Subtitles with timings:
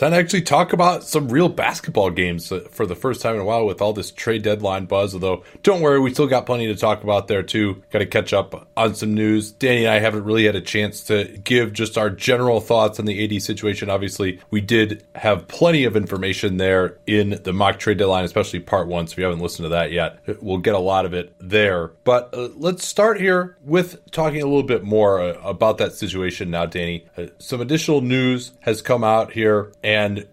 [0.00, 3.44] Time to actually talk about some real basketball games for the first time in a
[3.44, 5.12] while with all this trade deadline buzz.
[5.12, 7.82] Although, don't worry, we still got plenty to talk about there too.
[7.90, 9.52] Got to catch up on some news.
[9.52, 13.04] Danny and I haven't really had a chance to give just our general thoughts on
[13.04, 13.90] the AD situation.
[13.90, 18.88] Obviously, we did have plenty of information there in the mock trade deadline, especially part
[18.88, 19.06] one.
[19.06, 21.88] So if you haven't listened to that yet, we'll get a lot of it there.
[22.04, 26.50] But uh, let's start here with talking a little bit more uh, about that situation
[26.50, 27.04] now, Danny.
[27.18, 29.72] Uh, some additional news has come out here.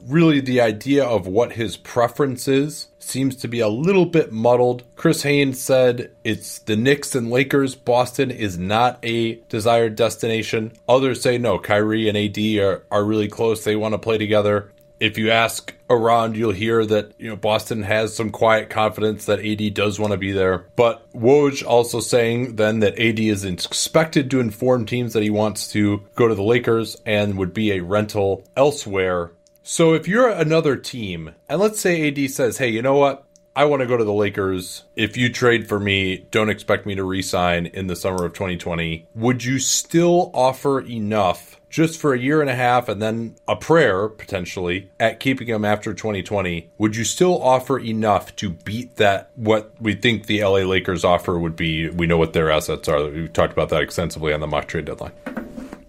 [0.06, 4.84] Really, the idea of what his preference is seems to be a little bit muddled.
[4.96, 7.76] Chris Haynes said it's the Knicks and Lakers.
[7.76, 10.74] Boston is not a desired destination.
[10.88, 13.64] Others say no, Kyrie and AD are, are really close.
[13.64, 14.72] They want to play together.
[15.00, 19.46] If you ask around, you'll hear that you know Boston has some quiet confidence that
[19.46, 20.66] AD does want to be there.
[20.76, 25.68] But Woj also saying then that AD is expected to inform teams that he wants
[25.74, 29.32] to go to the Lakers and would be a rental elsewhere
[29.68, 33.26] so if you're another team, and let's say AD says, hey, you know what?
[33.54, 34.86] I want to go to the Lakers.
[34.96, 39.08] If you trade for me, don't expect me to resign in the summer of 2020.
[39.16, 43.58] Would you still offer enough just for a year and a half and then a
[43.58, 46.70] prayer potentially at keeping him after 2020?
[46.78, 51.38] Would you still offer enough to beat that what we think the LA Lakers offer
[51.38, 51.90] would be?
[51.90, 53.10] We know what their assets are.
[53.10, 55.12] We talked about that extensively on the mock trade deadline.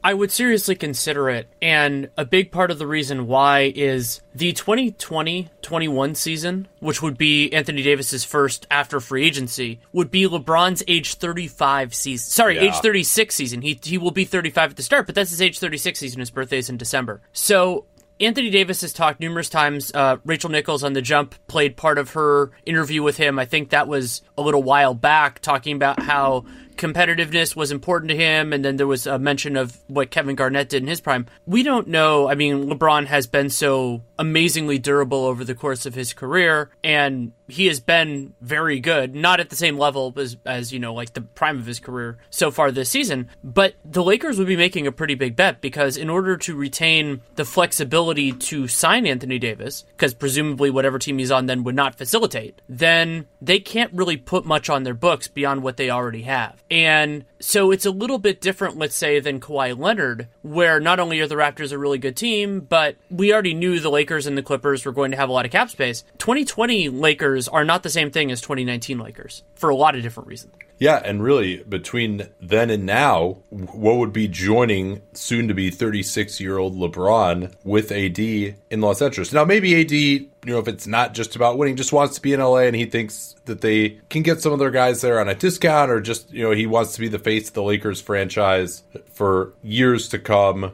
[0.09, 1.49] I would seriously consider it.
[1.61, 7.19] And a big part of the reason why is the 2020 21 season, which would
[7.19, 12.31] be Anthony Davis's first after free agency, would be LeBron's age 35 season.
[12.31, 12.75] Sorry, yeah.
[12.75, 13.61] age 36 season.
[13.61, 16.21] He, he will be 35 at the start, but that's his age 36 season.
[16.21, 17.21] His birthday is in December.
[17.35, 17.85] So
[18.19, 19.93] Anthony Davis has talked numerous times.
[19.95, 23.39] Uh, Rachel Nichols on The Jump played part of her interview with him.
[23.39, 26.47] I think that was a little while back, talking about how
[26.79, 30.69] competitiveness was important to him, and then there was a mention of what Kevin Garnett
[30.69, 31.27] did in his prime.
[31.47, 32.29] We don't know.
[32.29, 37.33] I mean, LeBron has been so amazingly durable over the course of his career, and
[37.49, 39.15] he has been very good.
[39.15, 42.19] Not at the same level as, as you know, like the prime of his career
[42.31, 45.97] so far this season, but the Lakers would be making a pretty big bet because
[45.97, 51.31] in order to retain the flexibility to sign Anthony Davis, because presumably whatever team he's
[51.31, 55.63] on then would not facilitate, then they can't really put much on their books beyond
[55.63, 56.63] what they already have.
[56.71, 61.21] And so it's a little bit different, let's say, than Kawhi Leonard, where not only
[61.21, 64.43] are the Raptors a really good team, but we already knew the Lakers and the
[64.43, 66.05] Clippers were going to have a lot of cap space.
[66.19, 70.29] 2020 Lakers are not the same thing as 2019 Lakers for a lot of different
[70.29, 70.53] reasons.
[70.79, 76.41] Yeah, and really between then and now, what would be joining soon to be 36
[76.41, 79.33] year old LeBron with AD in Los Angeles?
[79.33, 82.33] Now, maybe AD, you know, if it's not just about winning, just wants to be
[82.33, 85.29] in LA and he thinks that they can get some of their guys there on
[85.29, 88.01] a discount or just, you know, he wants to be the face of the Lakers
[88.01, 90.73] franchise for years to come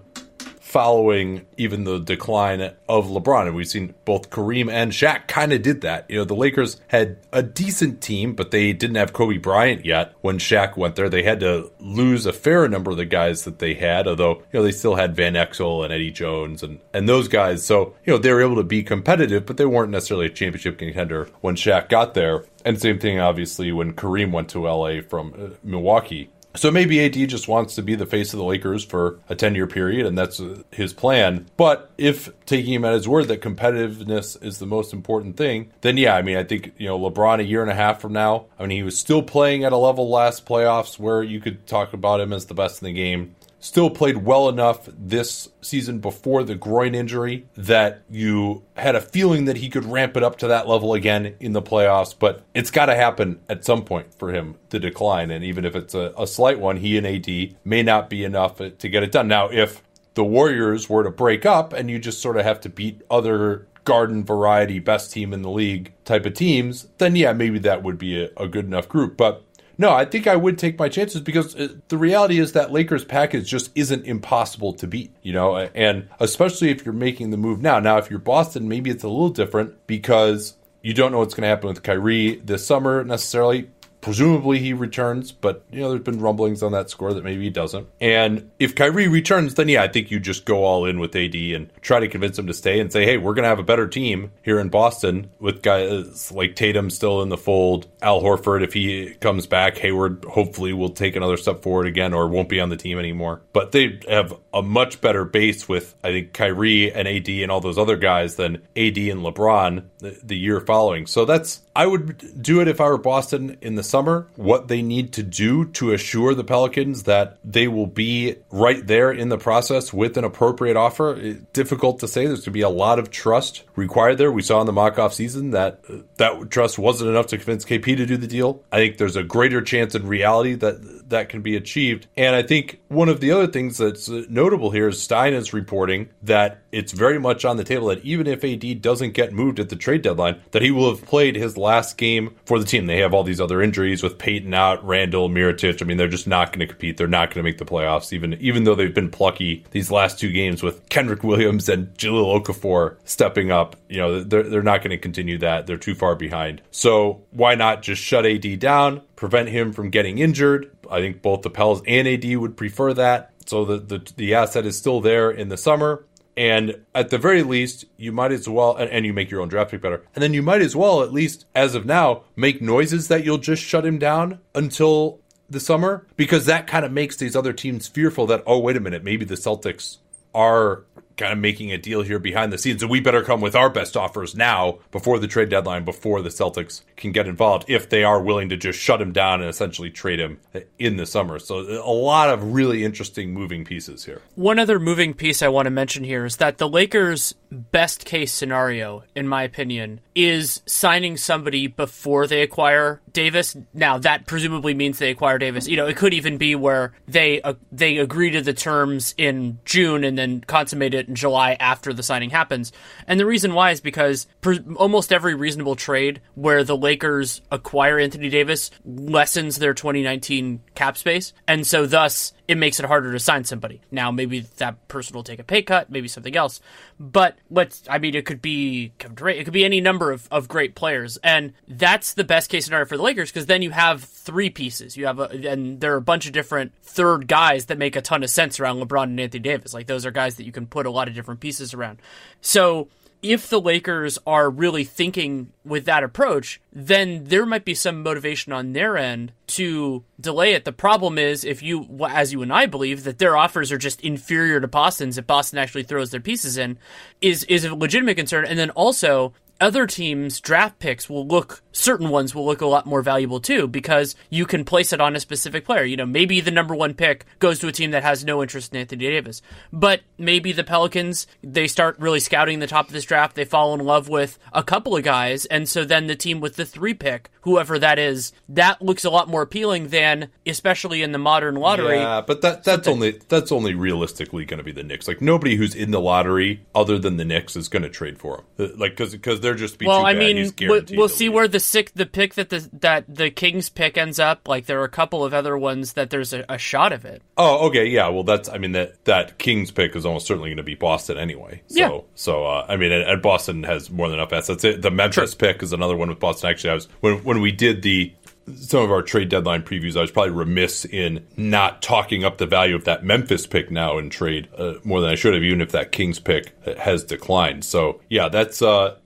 [0.75, 3.47] following even the decline of LeBron.
[3.47, 6.05] And we've seen both Kareem and Shaq kind of did that.
[6.11, 10.15] You know, the Lakers had a decent team, but they didn't have Kobe Bryant yet
[10.21, 11.09] when Shaq went there.
[11.09, 14.59] They had to lose a fair number of the guys that they had, although, you
[14.59, 17.65] know, they still had Van Exel and Eddie Jones and, and those guys.
[17.65, 20.79] So, you know, they were able to be competitive, but they weren't necessarily a championship
[20.79, 22.47] contender when Shaq got there.
[22.65, 26.31] And same thing, obviously, when Kareem went to LA from uh, Milwaukee.
[26.57, 29.55] So maybe AD just wants to be the face of the Lakers for a 10
[29.55, 31.47] year period, and that's uh, his plan.
[31.57, 35.97] But if taking him at his word that competitiveness is the most important thing, then
[35.97, 38.47] yeah, I mean, I think, you know, LeBron a year and a half from now,
[38.59, 41.93] I mean, he was still playing at a level last playoffs where you could talk
[41.93, 43.35] about him as the best in the game
[43.65, 49.47] still played well enough this season before the groin injury that you had a feeling
[49.47, 52.15] that he could ramp it up to that level again in the playoffs.
[52.17, 55.31] But it's got to happen at some point for him to decline.
[55.31, 58.59] And even if it's a, a slight one, he and AD may not be enough
[58.59, 59.29] to get it done.
[59.29, 59.83] Now, if
[60.13, 63.67] the Warriors were to break up and you just sort of have to beat other
[63.85, 67.99] garden variety best team in the league type of teams, then yeah, maybe that would
[67.99, 69.17] be a, a good enough group.
[69.17, 69.44] But
[69.79, 73.05] no, I think I would take my chances because uh, the reality is that Lakers
[73.05, 77.61] package just isn't impossible to beat, you know, and especially if you're making the move
[77.61, 77.81] now.
[77.81, 81.43] Now, if you're Boston, maybe it's a little different because you don't know what's going
[81.43, 83.71] to happen with Kyrie this summer necessarily.
[84.05, 87.49] Presumably he returns, but you know there's been rumblings on that score that maybe he
[87.49, 87.89] doesn't.
[88.03, 91.35] And if Kyrie returns, then yeah, I think you just go all in with AD
[91.35, 93.89] and try to convince him to stay and say, hey, we're gonna have a better
[93.89, 98.75] team here in Boston with guys like Tatum still in the fold, Al Horford if
[98.75, 102.69] he comes back, Hayward hopefully will take another step forward again or won't be on
[102.69, 103.41] the team anymore.
[103.55, 107.61] But they have a much better base with I think Kyrie and AD and all
[107.61, 111.07] those other guys than AD and LeBron the, the year following.
[111.07, 114.27] So that's I would do it if I were Boston in the summer.
[114.35, 119.13] What they need to do to assure the Pelicans that they will be right there
[119.13, 121.15] in the process with an appropriate offer.
[121.53, 122.27] difficult to say.
[122.27, 124.33] There's going to be a lot of trust required there.
[124.33, 127.97] We saw in the mock-off season that uh, that trust wasn't enough to convince KP
[127.97, 128.65] to do the deal.
[128.73, 132.07] I think there's a greater chance in reality that that can be achieved.
[132.17, 136.09] And I think one of the other things that's notable here is Stein is reporting
[136.23, 139.69] that it's very much on the table that even if AD doesn't get moved at
[139.69, 142.87] the trade deadline, that he will have played his last game for the team.
[142.87, 145.81] They have all these other injuries with Payton out, Randle, Mirotic.
[145.81, 146.97] I mean, they're just not going to compete.
[146.97, 150.19] They're not going to make the playoffs, even even though they've been plucky these last
[150.19, 153.77] two games with Kenrich Williams and Jahlil Okafor stepping up.
[153.89, 155.67] You know, they're they're not going to continue that.
[155.67, 156.63] They're too far behind.
[156.71, 160.71] So why not just shut AD down, prevent him from getting injured?
[160.91, 163.33] I think both the Pels and AD would prefer that.
[163.47, 166.05] So the, the the asset is still there in the summer.
[166.37, 169.47] And at the very least, you might as well, and, and, you make your own
[169.47, 170.05] draft pick better.
[170.15, 173.39] And then you might as well, at least as of now, make noises that you'll
[173.39, 177.87] just shut him down until the summer, because that kind of makes these other teams
[177.87, 179.99] fearful that, oh, wait a minute, maybe the Celtics
[180.35, 180.83] are
[181.17, 182.83] kind of making a deal here behind the scenes.
[182.83, 186.29] And we better come with our best offers now before the trade deadline, before the
[186.29, 189.91] Celtics can get involved, if they are willing to just shut him down and essentially
[189.91, 190.41] trade him
[190.79, 191.39] in the summer.
[191.39, 194.23] So a lot of really interesting moving pieces here.
[194.35, 198.33] One other moving piece I want to mention here is that the Lakers' best case
[198.33, 203.57] scenario, in my opinion, is signing somebody before they acquire Davis.
[203.73, 205.69] Now that presumably means they acquire Davis.
[205.69, 209.59] You know, it could even be where they uh, they agree to the terms in
[209.65, 212.73] June and then consummate it it in July after the signing happens.
[213.07, 217.99] And the reason why is because per- almost every reasonable trade where the Lakers acquire
[217.99, 221.33] Anthony Davis lessens their 2019 cap space.
[221.47, 223.81] And so thus it makes it harder to sign somebody.
[223.91, 226.61] Now, maybe that person will take a pay cut, maybe something else.
[227.01, 230.75] But let's, I mean, it could be it could be any number of, of great
[230.75, 231.17] players.
[231.25, 234.97] And that's the best case scenario for the Lakers because then you have three pieces.
[234.97, 238.03] You have, a, and there are a bunch of different third guys that make a
[238.03, 239.73] ton of sense around LeBron and Anthony Davis.
[239.73, 242.01] Like those are guys that you can put a lot of different pieces around.
[242.43, 242.89] So,
[243.25, 248.53] if the Lakers are really thinking with that approach, then there might be some motivation
[248.53, 250.67] on their end to delay it.
[250.67, 254.03] The problem is if you, as you and I believe, that their offers are just
[254.03, 256.77] inferior to Boston's if Boston actually throws their pieces in,
[257.23, 258.45] is is a legitimate concern.
[258.45, 259.33] And then also
[259.65, 263.67] other teams' draft picks will look certain ones will look a lot more valuable too
[263.67, 265.85] because you can place it on a specific player.
[265.85, 268.73] You know, maybe the number one pick goes to a team that has no interest
[268.73, 273.05] in Anthony Davis, but maybe the Pelicans they start really scouting the top of this
[273.05, 273.37] draft.
[273.37, 276.57] They fall in love with a couple of guys, and so then the team with
[276.57, 281.13] the three pick, whoever that is, that looks a lot more appealing than, especially in
[281.13, 281.99] the modern lottery.
[281.99, 285.09] Yeah, but that that's only that's only realistically going to be the Knicks.
[285.09, 288.39] Like nobody who's in the lottery other than the Knicks is going to trade for
[288.39, 288.45] him.
[288.59, 291.93] Uh, like because because they're just well, I mean, we'll, we'll see where the sick
[291.95, 294.49] the pick that the that the Kings pick ends up.
[294.49, 297.23] Like there are a couple of other ones that there's a, a shot of it.
[297.37, 298.09] Oh, okay, yeah.
[298.09, 301.19] Well, that's I mean that that Kings pick is almost certainly going to be Boston
[301.19, 301.63] anyway.
[301.67, 302.01] So, yeah.
[302.15, 304.63] So uh, I mean, and, and, Boston has more than enough assets.
[304.63, 305.49] The Memphis True.
[305.49, 306.51] pick is another one with Boston.
[306.51, 308.13] Actually, I was when when we did the
[308.57, 312.47] some of our trade deadline previews, I was probably remiss in not talking up the
[312.47, 315.61] value of that Memphis pick now in trade uh, more than I should have, even
[315.61, 317.65] if that Kings pick has declined.
[317.65, 318.97] So yeah, that's uh,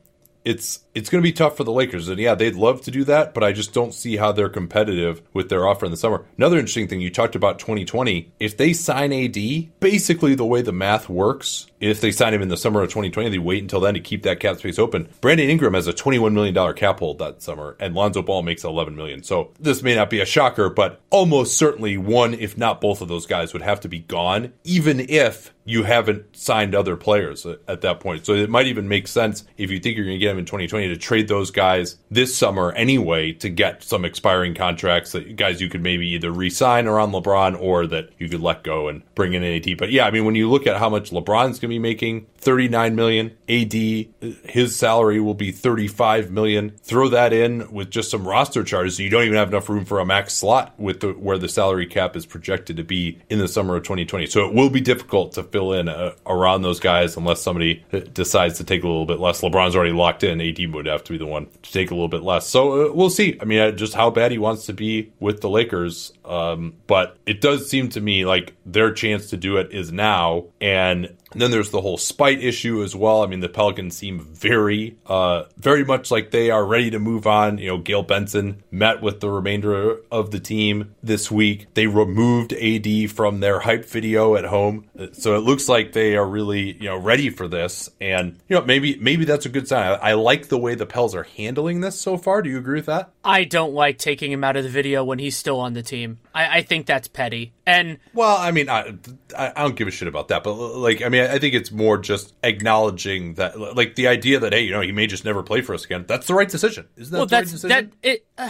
[0.49, 2.09] it's it's going to be tough for the Lakers.
[2.09, 5.21] And yeah, they'd love to do that, but I just don't see how they're competitive
[5.35, 6.25] with their offer in the summer.
[6.39, 8.33] Another interesting thing you talked about 2020.
[8.41, 9.37] If they sign AD,
[9.79, 13.29] basically the way the math works, if they sign him in the summer of 2020,
[13.29, 15.09] they wait until then to keep that cap space open.
[15.21, 18.65] Brandon Ingram has a 21 million dollar cap hold that summer, and Lonzo Ball makes
[18.65, 19.23] 11 million.
[19.23, 23.09] So this may not be a shocker, but almost certainly one, if not both of
[23.09, 27.83] those guys, would have to be gone, even if you haven't signed other players at
[27.83, 28.25] that point.
[28.25, 30.47] So it might even make sense if you think you're going to get them in
[30.47, 35.61] 2020 to trade those guys this summer anyway to get some expiring contracts that guys
[35.61, 39.35] you could maybe either re-sign around LeBron or that you could let go and bring
[39.35, 39.77] in an AD.
[39.77, 42.27] But yeah, I mean, when you look at how much LeBron's going to be making
[42.39, 43.37] 39 million.
[43.49, 46.71] AD, his salary will be 35 million.
[46.83, 48.99] Throw that in with just some roster charges.
[48.99, 51.87] You don't even have enough room for a max slot with the, where the salary
[51.87, 54.27] cap is projected to be in the summer of 2020.
[54.27, 58.01] So it will be difficult to fill in uh, around those guys unless somebody uh,
[58.01, 59.41] decides to take a little bit less.
[59.41, 60.41] LeBron's already locked in.
[60.41, 62.47] AD would have to be the one to take a little bit less.
[62.47, 63.39] So uh, we'll see.
[63.41, 66.13] I mean, just how bad he wants to be with the Lakers.
[66.25, 70.47] Um, but it does seem to me like their chance to do it is now.
[70.61, 73.23] And and then there's the whole spite issue as well.
[73.23, 77.27] I mean, the Pelicans seem very, uh, very much like they are ready to move
[77.27, 77.59] on.
[77.59, 81.67] You know, Gayle Benson met with the remainder of the team this week.
[81.75, 86.27] They removed AD from their hype video at home, so it looks like they are
[86.27, 87.91] really, you know, ready for this.
[88.01, 89.99] And you know, maybe maybe that's a good sign.
[90.01, 92.43] I, I like the way the Pels are handling this so far.
[92.43, 93.11] Do you agree with that?
[93.25, 96.19] I don't like taking him out of the video when he's still on the team.
[96.35, 97.53] I, I think that's petty.
[97.69, 98.95] And well, I mean, I,
[99.37, 101.99] I don't give a shit about that, but like, I mean, I think it's more
[101.99, 105.61] just acknowledging that, like, the idea that hey, you know, he may just never play
[105.61, 106.07] for us again.
[106.09, 106.89] That's the right decision.
[106.97, 107.69] isn't that well, the that's, right decision?
[107.69, 108.27] That it.
[108.39, 108.49] Uh,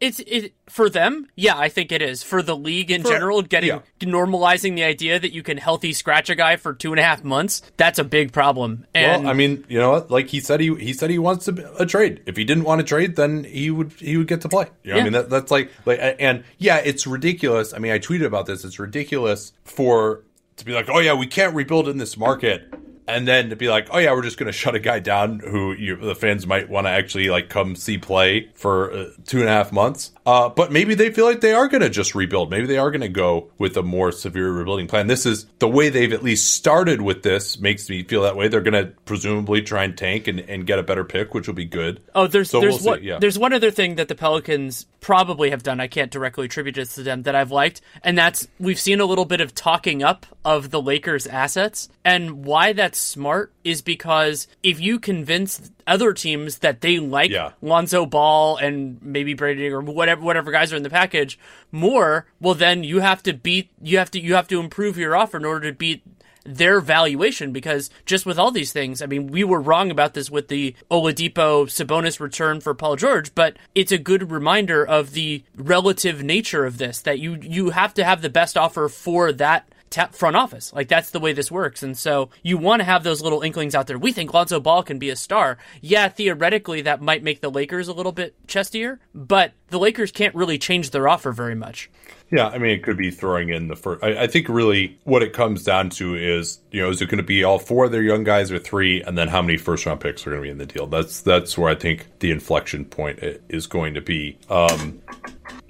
[0.00, 1.28] it's it for them.
[1.36, 3.42] Yeah, I think it is for the league in for, general.
[3.42, 3.80] Getting yeah.
[4.00, 7.22] normalizing the idea that you can healthy scratch a guy for two and a half
[7.22, 7.62] months.
[7.76, 8.86] That's a big problem.
[8.94, 10.10] And well, I mean, you know what?
[10.10, 12.22] Like he said, he he said he wants to, a trade.
[12.26, 14.68] If he didn't want to trade, then he would he would get to play.
[14.82, 15.00] You know yeah.
[15.00, 17.74] I mean, that, that's like like and yeah, it's ridiculous.
[17.74, 18.64] I mean, I tweeted about this.
[18.64, 20.24] It's ridiculous for
[20.56, 22.72] to be like, oh yeah, we can't rebuild in this market
[23.06, 25.40] and then to be like, oh yeah, we're just going to shut a guy down
[25.40, 29.40] who you, the fans might want to actually like come see play for uh, two
[29.40, 30.12] and a half months.
[30.24, 32.50] Uh, but maybe they feel like they are going to just rebuild.
[32.50, 35.06] Maybe they are going to go with a more severe rebuilding plan.
[35.06, 38.48] This is the way they've at least started with this makes me feel that way.
[38.48, 41.54] They're going to presumably try and tank and, and get a better pick, which will
[41.54, 42.00] be good.
[42.14, 43.18] Oh, there's so there's we'll one, yeah.
[43.18, 45.80] there's one other thing that the Pelicans probably have done.
[45.80, 49.04] I can't directly attribute this to them that I've liked, and that's we've seen a
[49.04, 54.48] little bit of talking up of the Lakers' assets, and why that's smart is because
[54.64, 57.52] if you convince other teams that they like yeah.
[57.62, 61.38] Lonzo Ball and maybe Brady or whatever whatever guys are in the package
[61.70, 65.14] more, well then you have to beat you have to you have to improve your
[65.14, 66.02] offer in order to beat
[66.44, 70.30] their valuation because just with all these things, I mean, we were wrong about this
[70.30, 75.44] with the Oladipo Sabonis return for Paul George, but it's a good reminder of the
[75.54, 79.69] relative nature of this that you you have to have the best offer for that
[80.12, 80.72] front office.
[80.72, 81.82] Like that's the way this works.
[81.82, 83.98] And so you want to have those little inklings out there.
[83.98, 85.58] We think Lonzo Ball can be a star.
[85.80, 90.34] Yeah, theoretically that might make the Lakers a little bit chestier, but the Lakers can't
[90.34, 91.90] really change their offer very much.
[92.30, 94.04] Yeah, I mean, it could be throwing in the first.
[94.04, 97.18] I, I, think really what it comes down to is, you know, is it going
[97.18, 99.84] to be all four of their young guys or three, and then how many first
[99.84, 100.86] round picks are going to be in the deal?
[100.86, 103.18] That's that's where I think the inflection point
[103.48, 104.38] is going to be.
[104.48, 105.02] Um,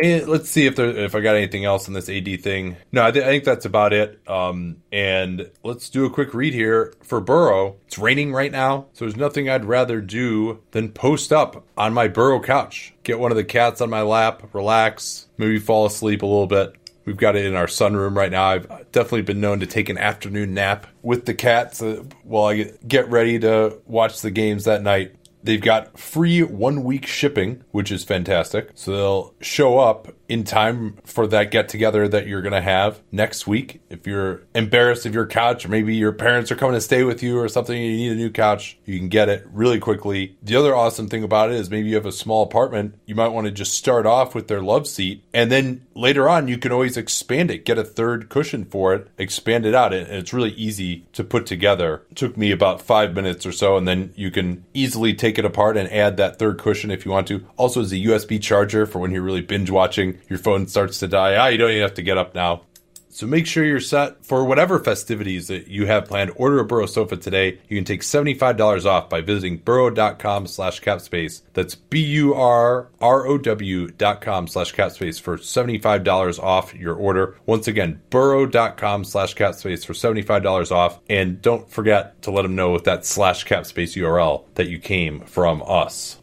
[0.02, 2.76] and let's see if there if I got anything else in this AD thing.
[2.92, 4.20] No, I, th- I think that's about it.
[4.28, 7.76] Um, and let's do a quick read here for Burrow.
[7.86, 12.08] It's raining right now, so there's nothing I'd rather do than post up on my
[12.08, 16.26] Burrow couch, get one of the cats on my lap, relax, maybe fall asleep a
[16.26, 16.74] little bit.
[17.04, 18.44] We've got it in our sunroom right now.
[18.44, 22.72] I've definitely been known to take an afternoon nap with the cats uh, while I
[22.86, 25.14] get ready to watch the games that night.
[25.42, 28.70] They've got free one week shipping, which is fantastic.
[28.74, 33.02] So they'll show up in time for that get together that you're going to have
[33.10, 33.82] next week.
[33.90, 37.20] If you're embarrassed of your couch, or maybe your parents are coming to stay with
[37.20, 40.36] you or something, you need a new couch, you can get it really quickly.
[40.40, 43.28] The other awesome thing about it is maybe you have a small apartment, you might
[43.32, 46.72] want to just start off with their love seat, and then later on, you can
[46.72, 49.92] always expand it, get a third cushion for it, expand it out.
[49.92, 52.02] And it's really easy to put together.
[52.10, 55.44] It took me about five minutes or so, and then you can easily take it
[55.44, 57.46] apart and add that third cushion if you want to.
[57.56, 61.08] Also, as a USB charger for when you're really binge watching your phone starts to
[61.08, 62.62] die, ah, you don't even have to get up now.
[63.12, 66.30] So make sure you're set for whatever festivities that you have planned.
[66.36, 67.58] Order a Burrow sofa today.
[67.68, 71.42] You can take $75 off by visiting burrow.com slash capspace.
[71.52, 72.78] That's B-U-R-R-O-W
[73.88, 77.36] dot com slash capspace for $75 off your order.
[77.46, 81.00] Once again, burrow.com slash capspace for $75 off.
[81.10, 85.22] And don't forget to let them know with that slash capspace URL that you came
[85.22, 86.20] from us.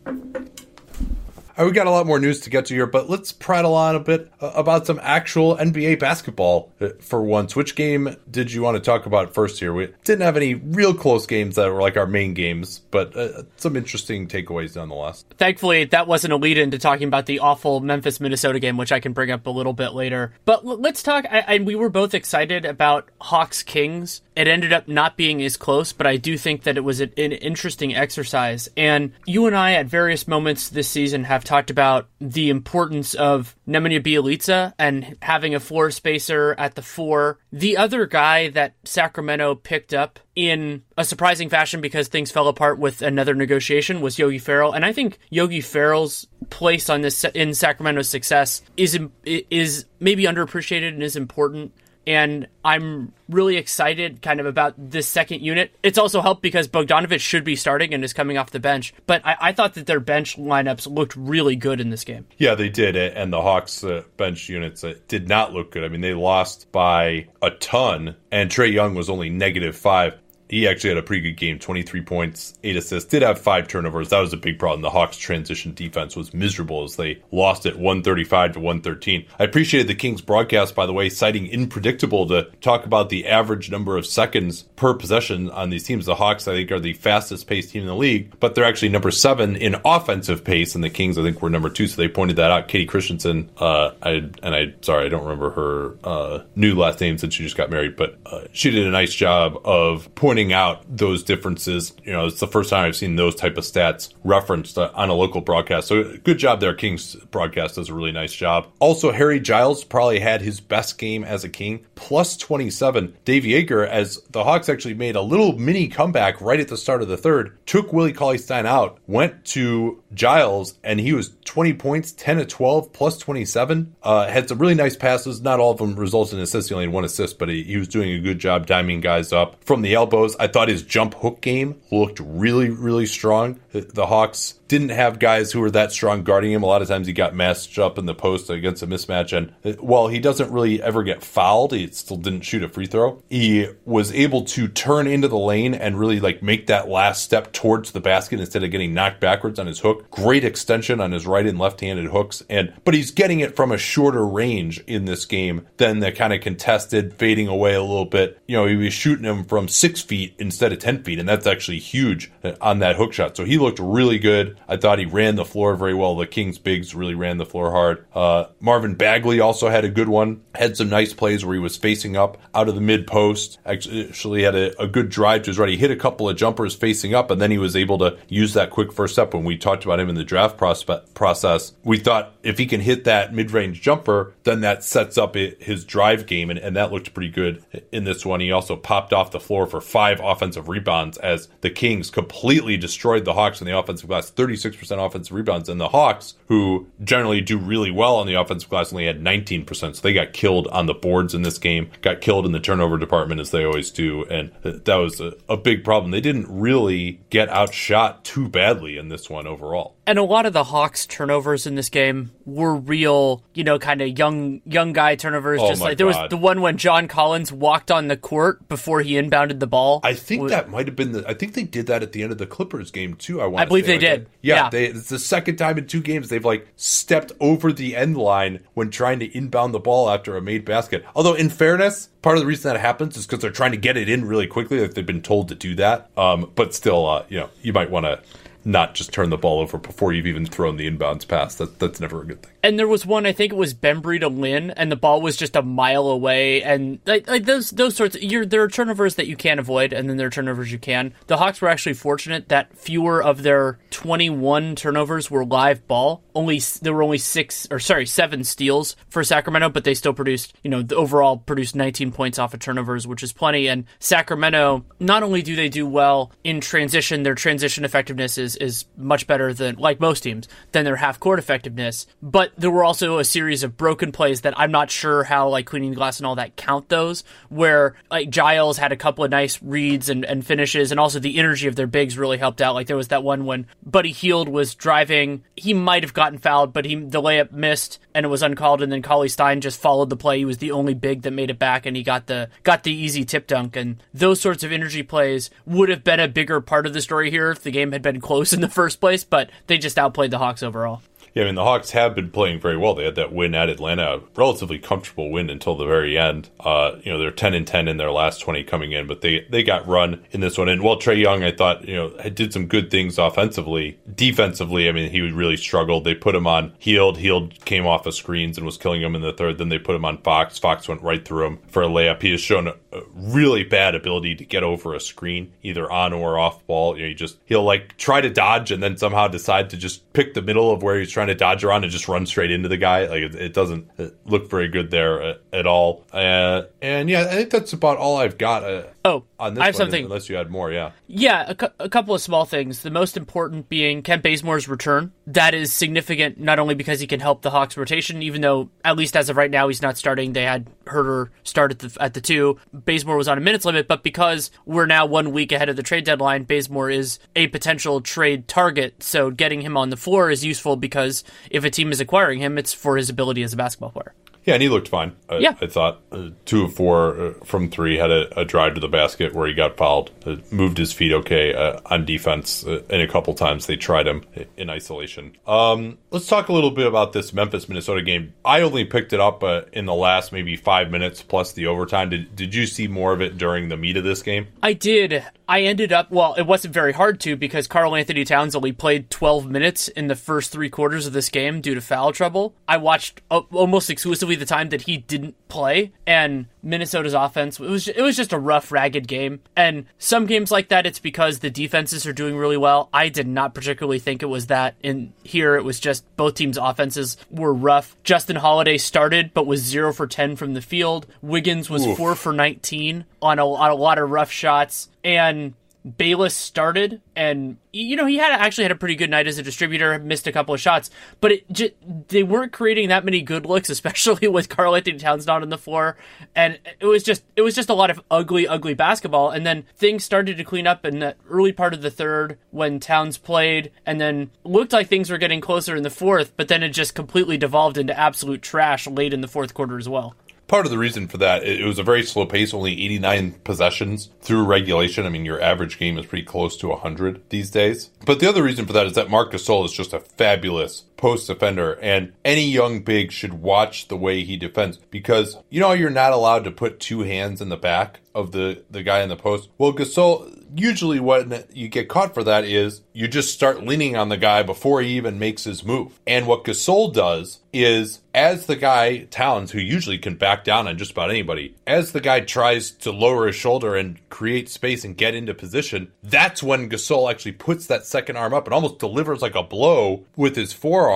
[1.58, 3.96] Right, we got a lot more news to get to here, but let's prattle on
[3.96, 7.56] a bit uh, about some actual NBA basketball uh, for once.
[7.56, 9.74] Which game did you want to talk about first here?
[9.74, 13.44] We didn't have any real close games that were like our main games, but uh,
[13.56, 15.26] some interesting takeaways nonetheless.
[15.40, 19.00] Thankfully, that wasn't a lead into talking about the awful Memphis Minnesota game, which I
[19.00, 20.34] can bring up a little bit later.
[20.46, 21.26] But l- let's talk.
[21.26, 24.22] I, we were both excited about Hawks Kings.
[24.36, 27.12] It ended up not being as close, but I do think that it was an,
[27.18, 28.70] an interesting exercise.
[28.78, 33.56] And you and I, at various moments this season, have talked about the importance of
[33.68, 37.40] Nemanja Bjelica and having a floor spacer at the four.
[37.52, 42.78] The other guy that Sacramento picked up in a surprising fashion because things fell apart
[42.78, 47.54] with another negotiation was Yogi Ferrell, and I think Yogi Ferrell's place on this in
[47.54, 51.74] Sacramento's success is is maybe underappreciated and is important
[52.08, 55.76] and I'm really excited kind of about this second unit.
[55.84, 59.24] It's also helped because Bogdanovic should be starting and is coming off the bench, but
[59.26, 62.26] I, I thought that their bench lineups looked really good in this game.
[62.38, 65.84] Yeah, they did, and the Hawks uh, bench units uh, did not look good.
[65.84, 70.18] I mean, they lost by a ton, and Trae Young was only negative five
[70.50, 74.10] he actually had a pretty good game 23 points, 8 assists, did have five turnovers.
[74.10, 74.82] That was a big problem.
[74.82, 79.26] The Hawks' transition defense was miserable as they lost it 135 to 113.
[79.40, 83.70] I appreciated the Kings broadcast, by the way, citing Inpredictable to talk about the average
[83.70, 86.06] number of seconds per possession on these teams.
[86.06, 88.90] The Hawks, I think, are the fastest paced team in the league, but they're actually
[88.90, 91.88] number seven in offensive pace, and the Kings, I think, were number two.
[91.88, 92.68] So they pointed that out.
[92.68, 94.10] Kayte Christensen, uh, I,
[94.44, 97.70] and I, sorry, I don't remember her uh, new last name since she just got
[97.70, 101.94] married, but uh, she did a nice job of pointing pointing out those differences.
[102.04, 105.10] You know, it's the first time I've seen those type of stats referenced uh, on
[105.10, 105.88] a local broadcast.
[105.88, 106.76] So good job there.
[106.76, 108.68] Kings broadcast does a really nice job.
[108.80, 113.18] Also, Harry Giles probably had his best game as a King, plus 27.
[113.26, 117.02] Dave Joerger, as the Hawks actually made a little mini comeback right at the start
[117.02, 121.74] of the third, took Willie Cauley Stein out, went to Giles, and he was 20
[121.74, 123.96] points, 10 to 12, plus 27.
[124.02, 125.42] Uh, had some really nice passes.
[125.42, 126.70] Not all of them resulted in assists.
[126.70, 129.34] He only had one assist, but he, he was doing a good job diming guys
[129.34, 130.36] up from the elbows.
[130.38, 133.60] I thought his jump hook game looked really, really strong.
[133.72, 136.64] The Hawks didn't have guys who were that strong guarding him.
[136.64, 139.36] A lot of times he got matched up in the post against a mismatch.
[139.36, 142.88] And uh, while he doesn't really ever get fouled, he still didn't shoot a free
[142.88, 143.22] throw.
[143.30, 147.54] He was able to turn into the lane and really like make that last step
[147.54, 150.10] towards the basket instead of getting knocked backwards on his hook.
[150.12, 152.44] Great extension on his right and left handed hooks.
[152.50, 156.34] And, but he's getting it from a shorter range in this game than the kind
[156.34, 158.40] of contested fading away a little bit.
[158.48, 161.20] You know, he was shooting him from six feet instead of 10 feet.
[161.20, 163.38] And that's actually huge uh, on that hook shot.
[163.38, 164.57] So he looked really good.
[164.68, 166.16] I thought he ran the floor very well.
[166.16, 168.06] The Kings bigs really ran the floor hard.
[168.14, 170.42] Uh, Marvin Bagley also had a good one.
[170.56, 173.60] Had some nice plays where he was facing up out of the mid post.
[173.66, 175.70] Actually, had a, a good drive to his right.
[175.70, 178.54] He hit a couple of jumpers facing up, and then he was able to use
[178.54, 179.34] that quick first step.
[179.34, 183.04] When we talked about him in the draft process, we thought if he can hit
[183.06, 187.14] that mid range jumper, then that sets up his drive game, and, and that looked
[187.14, 188.40] pretty good in this one.
[188.40, 193.26] He also popped off the floor for five offensive rebounds as the Kings completely destroyed
[193.26, 194.30] the Hawks in the offensive glass.
[194.56, 195.70] 36% offensive rebounds.
[195.70, 199.68] And the Hawks, who generally do really well on the offensive glass, only had 19%.
[199.70, 202.98] So they got killed on the boards in this game, got killed in the turnover
[202.98, 204.24] department as they always do.
[204.26, 206.12] And that was a, a big problem.
[206.12, 209.97] They didn't really get outshot too badly in this one overall.
[210.08, 214.02] And a lot of the Hawks turnovers in this game were real, you know, kind
[214.02, 215.60] of young young guy turnovers.
[215.62, 219.02] Oh just like there was the one when John Collins walked on the court before
[219.02, 220.00] he inbounded the ball.
[220.06, 221.28] I think that might have been the.
[221.28, 223.42] I think they did that at the end of the Clippers game too.
[223.42, 223.64] I want.
[223.64, 224.30] I believe they like did.
[224.42, 224.70] Yeah, yeah.
[224.70, 228.62] They, it's the second time in two games they've like stepped over the end line
[228.76, 231.04] when trying to inbound the ball after a made basket.
[231.16, 233.98] Although, in fairness, part of the reason that happens is because they're trying to get
[233.98, 234.80] it in really quickly.
[234.80, 236.10] Like they've been told to do that.
[236.16, 238.22] Um, but still, uh, you know, you might want to
[238.68, 241.56] not just turn the ball over before you've even thrown the inbounds pass.
[241.56, 242.52] That, that's never a good thing.
[242.62, 245.38] And there was one, I think it was Bembry to Len, and the ball was
[245.38, 246.62] just a mile away.
[246.62, 250.10] And like, like those those sorts, you're, there are turnovers that you can't avoid, and
[250.10, 251.14] then there are turnovers you can.
[251.28, 256.24] The Hawks were actually fortunate that fewer of their 21 turnovers were live ball.
[256.36, 260.54] Only there were only six or sorry seven steals for Sacramento, but they still produced
[260.62, 263.70] you know the overall produced 19 points off of turnovers, which is plenty.
[263.70, 268.86] And Sacramento, not only do they do well in transition, their transition effectiveness is is
[268.96, 273.20] much better than like most teams than their half court effectiveness, but there were also
[273.20, 276.28] a series of broken plays that I'm not sure how like cleaning the glass and
[276.28, 280.46] all that count those where like Giles had a couple of nice reads and, and
[280.46, 282.76] finishes and also the energy of their bigs really helped out.
[282.76, 286.74] Like there was that one when Buddy Hield was driving, he might have gotten fouled,
[286.74, 290.10] but he the layup missed and it was uncalled and then Cauley Stein just followed
[290.10, 290.40] the play.
[290.40, 292.94] He was the only big that made it back and he got the got the
[292.94, 296.86] easy tip dunk and those sorts of energy plays would have been a bigger part
[296.86, 299.50] of the story here if the game had been close in the first place, but
[299.68, 301.02] they just outplayed the Hawks overall.
[301.38, 302.96] Yeah, I mean the Hawks have been playing very well.
[302.96, 306.50] They had that win at Atlanta, a relatively comfortable win until the very end.
[306.60, 309.46] Uh, you know, they're ten and ten in their last twenty coming in, but they
[309.48, 310.68] they got run in this one.
[310.68, 314.92] And while Trae Young, I thought you know did some good things offensively, defensively, I
[314.94, 316.06] mean he really struggled.
[316.06, 317.20] They put him on Hield.
[317.20, 319.60] Hield came off of screens and was killing him in the third.
[319.60, 320.58] Then they put him on Fox.
[320.58, 322.24] Fox went right through him for a layup.
[322.24, 322.74] He has shown
[323.16, 326.96] really bad ability to get over a screen, either on or off ball.
[326.96, 330.12] You know, he just he'll like try to dodge and then somehow decide to just
[330.14, 332.70] pick the middle of where he's trying to dodge around and just run straight into
[332.70, 333.08] the guy.
[333.08, 333.90] Like it, it doesn't
[334.26, 336.06] look very good there at, uh, at all.
[336.12, 338.64] Uh, and yeah, I think that's about all I've got.
[338.64, 340.06] Uh, oh, on this I have one, something.
[340.06, 340.92] Unless you had more, yeah.
[341.08, 342.82] Yeah, a, cu- a couple of small things.
[342.82, 345.12] The most important being Kent Bazemore's return.
[345.28, 348.98] That is significant, not only because he can help the Hawks rotation, even though at
[348.98, 350.34] least as of right now he's not starting.
[350.34, 352.60] They had Huerter start at the at the two.
[352.88, 355.84] Bazemore was on a minutes limit, but because we're now one week ahead of the
[355.84, 359.04] trade deadline, Bazemore is a potential trade target.
[359.04, 362.58] So getting him on the floor is useful because if a team is acquiring him,
[362.58, 364.14] it's for his ability as a basketball player.
[364.48, 365.14] Yeah, and he looked fine.
[365.30, 365.56] I, yeah.
[365.62, 368.88] I thought uh, two of four uh, from three had a, a, drive to the
[368.88, 373.02] basket where he got fouled, uh, moved his feet okay uh, on defense, uh, and
[373.02, 374.24] a couple times they tried him
[374.56, 375.36] in isolation.
[375.46, 378.34] Um, let's talk a little bit about this Memphis Minnesota game.
[378.46, 382.10] I only picked it up uh, in the last maybe five minutes plus the overtime.
[382.10, 384.48] Did, did you see more of it during the meat of this game?
[384.64, 385.26] I did.
[385.50, 389.50] I ended up, well, it wasn't very hard to because Karl-Anthony Towns only played 12
[389.50, 392.54] minutes in the first three quarters of this game due to foul trouble.
[392.68, 397.88] I watched almost exclusively the time that he didn't play, and Minnesota's offense, it was,
[397.88, 399.42] it was just a rough, ragged game.
[399.56, 402.90] And some games like that, it's because the defenses are doing really well.
[402.94, 404.76] I did not particularly think it was that.
[404.82, 407.96] In here, it was just both teams' offenses were rough.
[408.04, 411.08] Justin Holiday started, but was 0 for 10 from the field.
[411.22, 411.98] Wiggins was Oof.
[411.98, 415.54] 4 for 19 on a, on a lot of rough shots and
[415.98, 419.44] Bayless started, and you know he had actually had a pretty good night as a
[419.44, 419.98] distributor.
[420.00, 420.90] Missed a couple of shots,
[421.22, 425.50] but it they weren't creating that many good looks, especially with Karl-Anthony Towns not on
[425.50, 425.96] the floor.
[426.36, 429.30] And it was just it was just a lot of ugly, ugly basketball.
[429.30, 432.80] And then things started to clean up in the early part of the third when
[432.80, 436.34] Towns played, and then looked like things were getting closer in the fourth.
[436.36, 439.88] But then it just completely devolved into absolute trash late in the fourth quarter as
[439.88, 440.16] well
[440.48, 444.10] part of the reason for that, it, was a very slow pace, only 89 possessions
[444.22, 445.06] through regulation.
[445.06, 447.90] I mean, your average game is pretty close to 100 these days.
[448.06, 451.28] But the other reason for that is that Marc Gasol is just a fabulous post
[451.28, 455.90] defender, and any young big should watch the way he defends because you know you're
[455.90, 459.16] not allowed to put two hands in the back of the the guy in the
[459.16, 459.50] post.
[459.58, 464.10] Well, Gasol usually when you get caught for that is you just start leaning on
[464.10, 466.00] the guy before he even makes his move.
[466.08, 470.78] And what Gasol does is as the guy Towns, who usually can back down on
[470.78, 474.98] just about anybody, as the guy tries to lower his shoulder and create space and
[474.98, 479.22] get into position, that's when Gasol actually puts that second arm up and almost delivers
[479.22, 480.87] like a blow with his forearm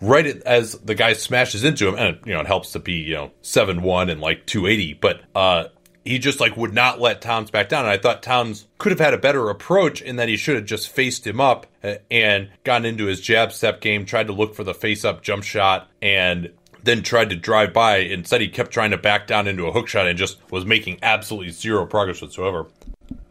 [0.00, 1.94] right as the guy smashes into him.
[1.94, 4.94] And you know it helps to be you know seven one and like two eighty,
[4.94, 5.68] but uh
[6.06, 7.84] he just like would not let Towns back down.
[7.84, 10.64] And I thought Towns could have had a better approach in that he should have
[10.64, 11.66] just faced him up
[12.10, 15.42] and gotten into his jab step game, tried to look for the face up jump
[15.42, 16.52] shot, and
[16.84, 17.96] then tried to drive by.
[17.98, 20.98] Instead, he kept trying to back down into a hook shot and just was making
[21.02, 22.66] absolutely zero progress whatsoever.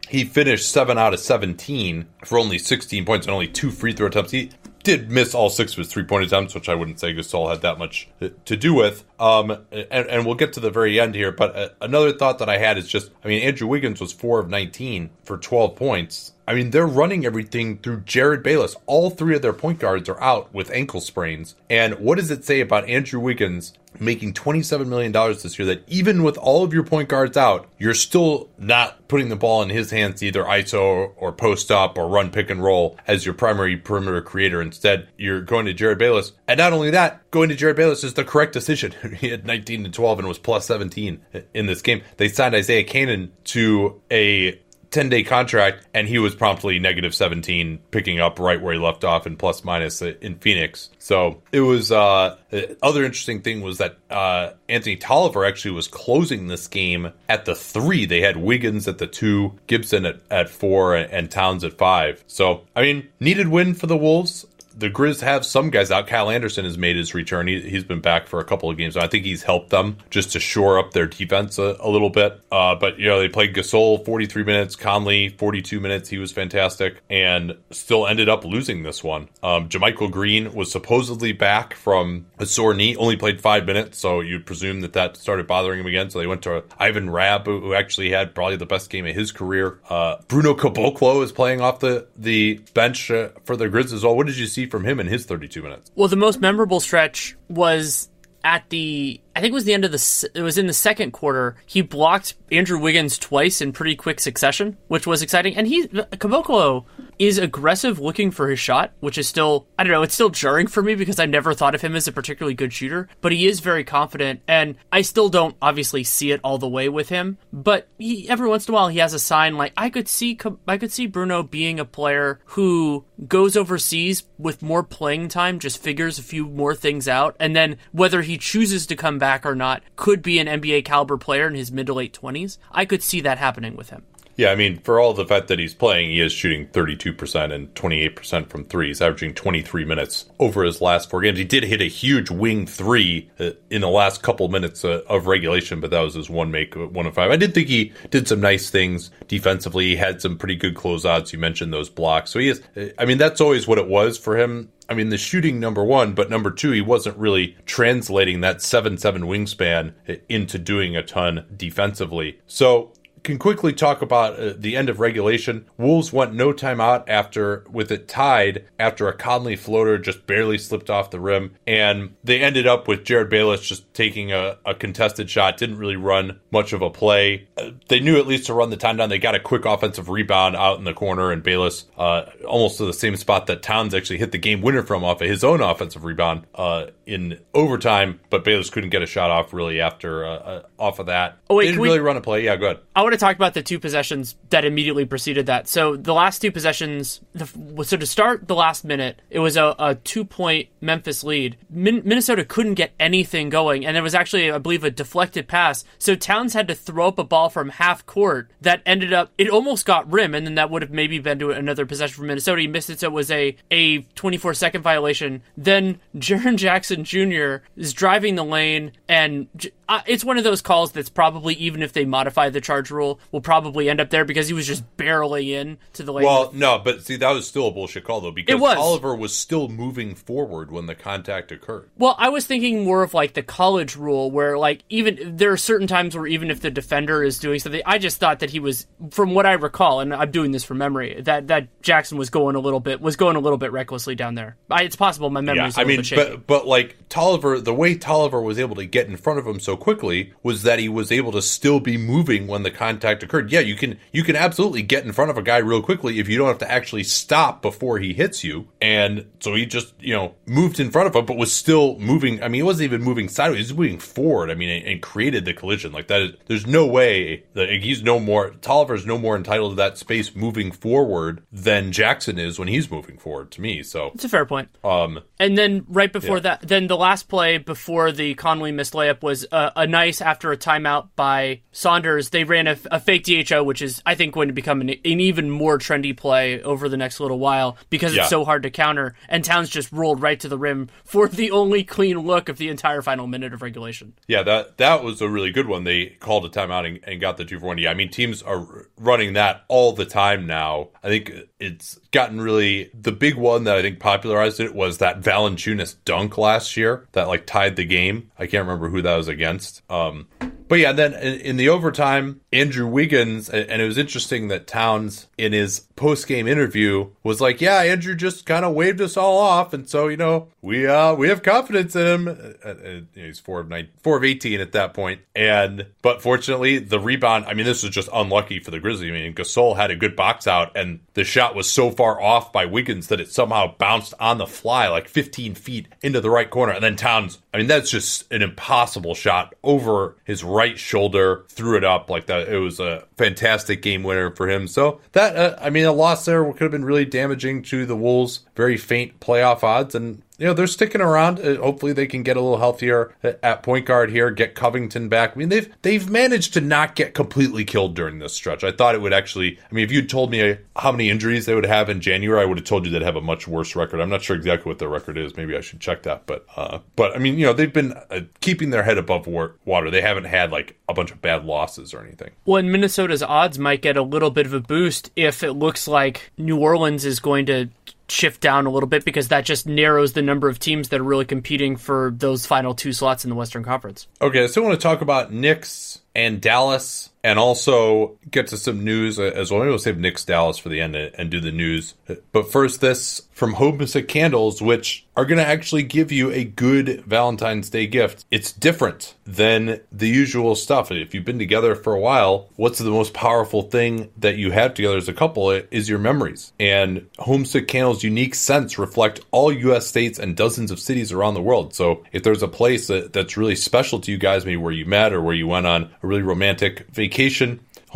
[0.08, 4.06] He finished 7 out of 17 for only 16 points and only two free throw
[4.06, 4.30] attempts.
[4.30, 4.50] He
[4.86, 7.60] did miss all six of his three point attempts, which I wouldn't say Gasol had
[7.62, 9.04] that much to do with.
[9.18, 11.32] Um, and, and we'll get to the very end here.
[11.32, 14.38] But uh, another thought that I had is just, I mean, Andrew Wiggins was four
[14.38, 16.32] of 19 for 12 points.
[16.46, 18.76] I mean, they're running everything through Jerryd Bayless.
[18.86, 21.56] All three of their point guards are out with ankle sprains.
[21.68, 26.22] And what does it say about Andrew Wiggins making $27 million this year that even
[26.22, 29.90] with all of your point guards out, you're still not putting the ball in his
[29.90, 34.22] hands either ISO or post up or run pick and roll as your primary perimeter
[34.22, 34.60] creator.
[34.60, 36.32] Instead, you're going to Jerryd Bayless.
[36.48, 38.92] And not only that, going to Jerryd Bayless is the correct decision.
[39.16, 41.20] he had 19 and 12 and was plus 17
[41.54, 42.02] in this game.
[42.16, 47.78] They signed Isaiah Canaan to a 10 day contract, and he was promptly negative 17,
[47.90, 50.90] picking up right where he left off in plus minus in Phoenix.
[50.98, 52.36] So it was, uh,
[52.82, 57.54] other interesting thing was that, uh, Anthony Tolliver actually was closing this game at the
[57.54, 58.06] three.
[58.06, 62.24] They had Wiggins at the two, Gibson at, at four, and Towns at five.
[62.26, 64.46] So, I mean, needed win for the Wolves
[64.76, 66.06] the Grizz have some guys out.
[66.06, 67.46] Kyle Anderson has made his return.
[67.46, 68.96] He, has been back for a couple of games.
[68.96, 72.40] I think he's helped them just to shore up their defense a, a little bit.
[72.52, 76.08] Uh, but, you know, they played Gasol 43 minutes, Conley 42 minutes.
[76.10, 79.28] He was fantastic and still ended up losing this one.
[79.42, 83.98] Um, JaMychal Green was supposedly back from a sore knee, only played five minutes.
[83.98, 86.10] So you'd presume that that started bothering him again.
[86.10, 89.14] So they went to Ivan Rabb, who, who actually had probably the best game of
[89.14, 89.78] his career.
[89.88, 94.14] Uh, Bruno Caboclo is playing off the, the bench uh, for the Grizz as well.
[94.14, 95.90] What did you see from him in his 32 minutes?
[95.94, 98.08] Well, the most memorable stretch was
[98.44, 101.10] at the I think it was the end of the it was in the second
[101.10, 101.56] quarter.
[101.66, 105.54] He blocked Andrew Wiggins twice in pretty quick succession, which was exciting.
[105.56, 106.86] And he Caboclo
[107.18, 110.68] is aggressive looking for his shot, which is still I don't know, it's still jarring
[110.68, 113.46] for me because I never thought of him as a particularly good shooter, but he
[113.46, 117.36] is very confident and I still don't obviously see it all the way with him,
[117.52, 120.38] but he, every once in a while he has a sign like I could see
[120.66, 125.82] I could see Bruno being a player who goes overseas with more playing time, just
[125.82, 129.54] figures a few more things out, and then whether he chooses to come back or
[129.54, 132.58] not could be an NBA caliber player in his mid to late 20s.
[132.70, 134.04] I could see that happening with him.
[134.36, 137.74] Yeah, I mean, for all the fact that he's playing, he is shooting 32% and
[137.74, 138.88] 28% from three.
[138.88, 141.38] He's averaging 23 minutes over his last four games.
[141.38, 145.26] He did hit a huge wing three uh, in the last couple minutes uh, of
[145.26, 147.30] regulation, but that was his one make, uh, one of five.
[147.30, 149.86] I did think he did some nice things defensively.
[149.86, 151.32] He had some pretty good closeouts.
[151.32, 152.30] You mentioned those blocks.
[152.30, 152.62] So he is,
[152.98, 154.70] I mean, that's always what it was for him.
[154.88, 158.98] I mean, the shooting number one, but number two, he wasn't really translating that 7
[158.98, 159.94] 7 wingspan
[160.28, 162.38] into doing a ton defensively.
[162.46, 162.92] So
[163.26, 165.66] can quickly talk about uh, the end of regulation.
[165.76, 170.88] Wolves went no timeout after with it tied after a Conley floater just barely slipped
[170.88, 175.28] off the rim, and they ended up with Jerryd Bayless just taking a, a contested
[175.28, 175.56] shot.
[175.58, 177.48] Didn't really run much of a play.
[177.58, 179.08] Uh, they knew at least to run the time down.
[179.08, 182.86] They got a quick offensive rebound out in the corner, and Bayless uh, almost to
[182.86, 185.60] the same spot that Towns actually hit the game winner from off of his own
[185.60, 188.20] offensive rebound uh, in overtime.
[188.30, 191.38] But Bayless couldn't get a shot off really after uh, uh, off of that.
[191.50, 192.06] Oh wait, they didn't really we...
[192.06, 192.44] run a play.
[192.44, 192.80] Yeah, go ahead.
[192.94, 195.68] I want to talk about the two possessions that immediately preceded that.
[195.68, 199.94] So the last two possessions, so to start the last minute, it was a, a
[199.94, 201.56] two point Memphis lead.
[201.68, 205.84] Min- Minnesota couldn't get anything going, and there was actually, I believe, a deflected pass.
[205.98, 209.48] So Towns had to throw up a ball from half court that ended up, it
[209.48, 212.60] almost got rim, and then that would have maybe been to another possession for Minnesota.
[212.62, 215.42] He missed it, so it was a, a 24 second violation.
[215.56, 217.64] Then Jaren Jackson Jr.
[217.76, 219.48] is driving the lane, and
[219.88, 223.20] uh, it's one of those calls that's probably, even if they modify the charge rule,
[223.30, 226.26] will probably end up there because he was just barreling in to the lane.
[226.26, 229.68] Well, no, but see, that was still a bullshit call though because Tolliver was still
[229.68, 231.88] moving forward when the contact occurred.
[231.96, 235.56] Well, I was thinking more of like the college rule where like even there are
[235.56, 238.60] certain times where even if the defender is doing something, I just thought that he
[238.60, 242.30] was, from what I recall, and I'm doing this from memory, that that Jackson was
[242.30, 244.56] going a little bit was going a little bit recklessly down there.
[244.70, 245.66] I, it's possible my memory.
[245.66, 249.16] Yeah, I mean, but but like Tolliver, the way Tolliver was able to get in
[249.16, 252.62] front of him so quickly was that he was able to still be moving when
[252.62, 253.50] the contact occurred.
[253.52, 256.28] Yeah, you can you can absolutely get in front of a guy real quickly if
[256.28, 258.68] you don't have to actually stop before he hits you.
[258.80, 262.42] And so he just you know moved in front of him, but was still moving.
[262.42, 264.50] I mean, he wasn't even moving sideways; he was moving forward.
[264.50, 266.22] I mean, and, and created the collision like that.
[266.22, 270.34] Is, there's no way that he's no more Tolliver's no more entitled to that space
[270.34, 273.50] moving forward than Jackson is when he's moving forward.
[273.52, 274.68] To me, so it's a fair point.
[274.84, 276.42] Um, and then right before yeah.
[276.42, 280.52] that, then the last play before the Conley missed layup was a, a nice after
[280.52, 282.30] a timeout by Saunders.
[282.30, 285.20] They ran a, a, fake DHO, which is I think going to become an, an,
[285.20, 288.22] even more trendy play over the next little while because yeah.
[288.22, 289.14] it's so hard to counter.
[289.28, 292.68] And Towns just rolled right to the rim for the only clean look of the
[292.68, 294.14] entire final minute of regulation.
[294.26, 295.84] Yeah, that that was a really good one.
[295.84, 297.78] They called a timeout and, and got the two for one.
[297.78, 300.88] Yeah, I mean teams are running that all the time now.
[301.02, 305.20] I think it's gotten really the big one that I think popularized it was that
[305.20, 308.30] Valanciunas dunk last year that like tied the game.
[308.38, 309.82] I can't remember who that was against.
[309.90, 310.26] Um,
[310.68, 315.52] but yeah, then in the overtime, Andrew Wiggins, and it was interesting that Towns in
[315.52, 319.72] his post game interview was like, "Yeah, Andrew just kind of waved us all off,
[319.72, 323.60] and so you know we uh we have confidence in him." Uh, uh, he's four
[323.60, 325.06] of nine, four of eighteen at that point.
[325.06, 327.44] point, and but fortunately the rebound.
[327.46, 329.10] I mean, this was just unlucky for the Grizzlies.
[329.10, 332.52] I mean, Gasol had a good box out, and the shot was so far off
[332.52, 336.50] by Wiggins that it somehow bounced on the fly like 15 feet into the right
[336.50, 337.38] corner, and then Towns.
[337.54, 342.26] I mean, that's just an impossible shot over his right shoulder, threw it up like
[342.26, 342.48] that.
[342.48, 344.66] It was a fantastic game winner for him.
[344.66, 347.96] So that uh, I mean, a loss there could have been really damaging to the
[347.96, 351.38] Wolves' very faint playoff odds, and you know they're sticking around.
[351.40, 354.30] Uh, hopefully, they can get a little healthier at point guard here.
[354.30, 355.32] Get Covington back.
[355.34, 358.64] I mean, they've they've managed to not get completely killed during this stretch.
[358.64, 359.58] I thought it would actually.
[359.58, 362.44] I mean, if you'd told me how many injuries they would have in January, I
[362.44, 364.00] would have told you they'd have a much worse record.
[364.00, 365.36] I'm not sure exactly what their record is.
[365.36, 366.26] Maybe I should check that.
[366.26, 369.90] But uh, but I mean, you know, they've been uh, keeping their head above water.
[369.90, 372.30] They haven't had like a bunch of bad losses or anything.
[372.44, 376.30] Well, Minnesota's odds might get a little bit of a boost if it looks like
[376.36, 377.68] New Orleans is going to
[378.08, 381.04] shift down a little bit because that just narrows the number of teams that are
[381.04, 384.06] really competing for those final two slots in the Western Conference.
[384.20, 389.18] Okay, I want to talk about Knicks and Dallas and also get to some news
[389.18, 389.58] uh, as well.
[389.58, 391.94] Maybe we'll save Knicks Dallas for the end and do the news.
[392.30, 397.04] But first, this from Homesick Candles, which are going to actually give you a good
[397.04, 398.24] Valentine's Day gift.
[398.30, 400.90] It's different than the usual stuff.
[400.90, 404.72] If you've been together for a while, what's the most powerful thing that you have
[404.72, 406.52] together as a couple is your memories.
[406.58, 409.86] And Homesick Candles' unique scents reflect all U.S.
[409.86, 411.74] states and dozens of cities around the world.
[411.74, 414.86] So if there's a place that, that's really special to you guys, maybe where you
[414.86, 417.15] met or where you went on a really romantic vacation,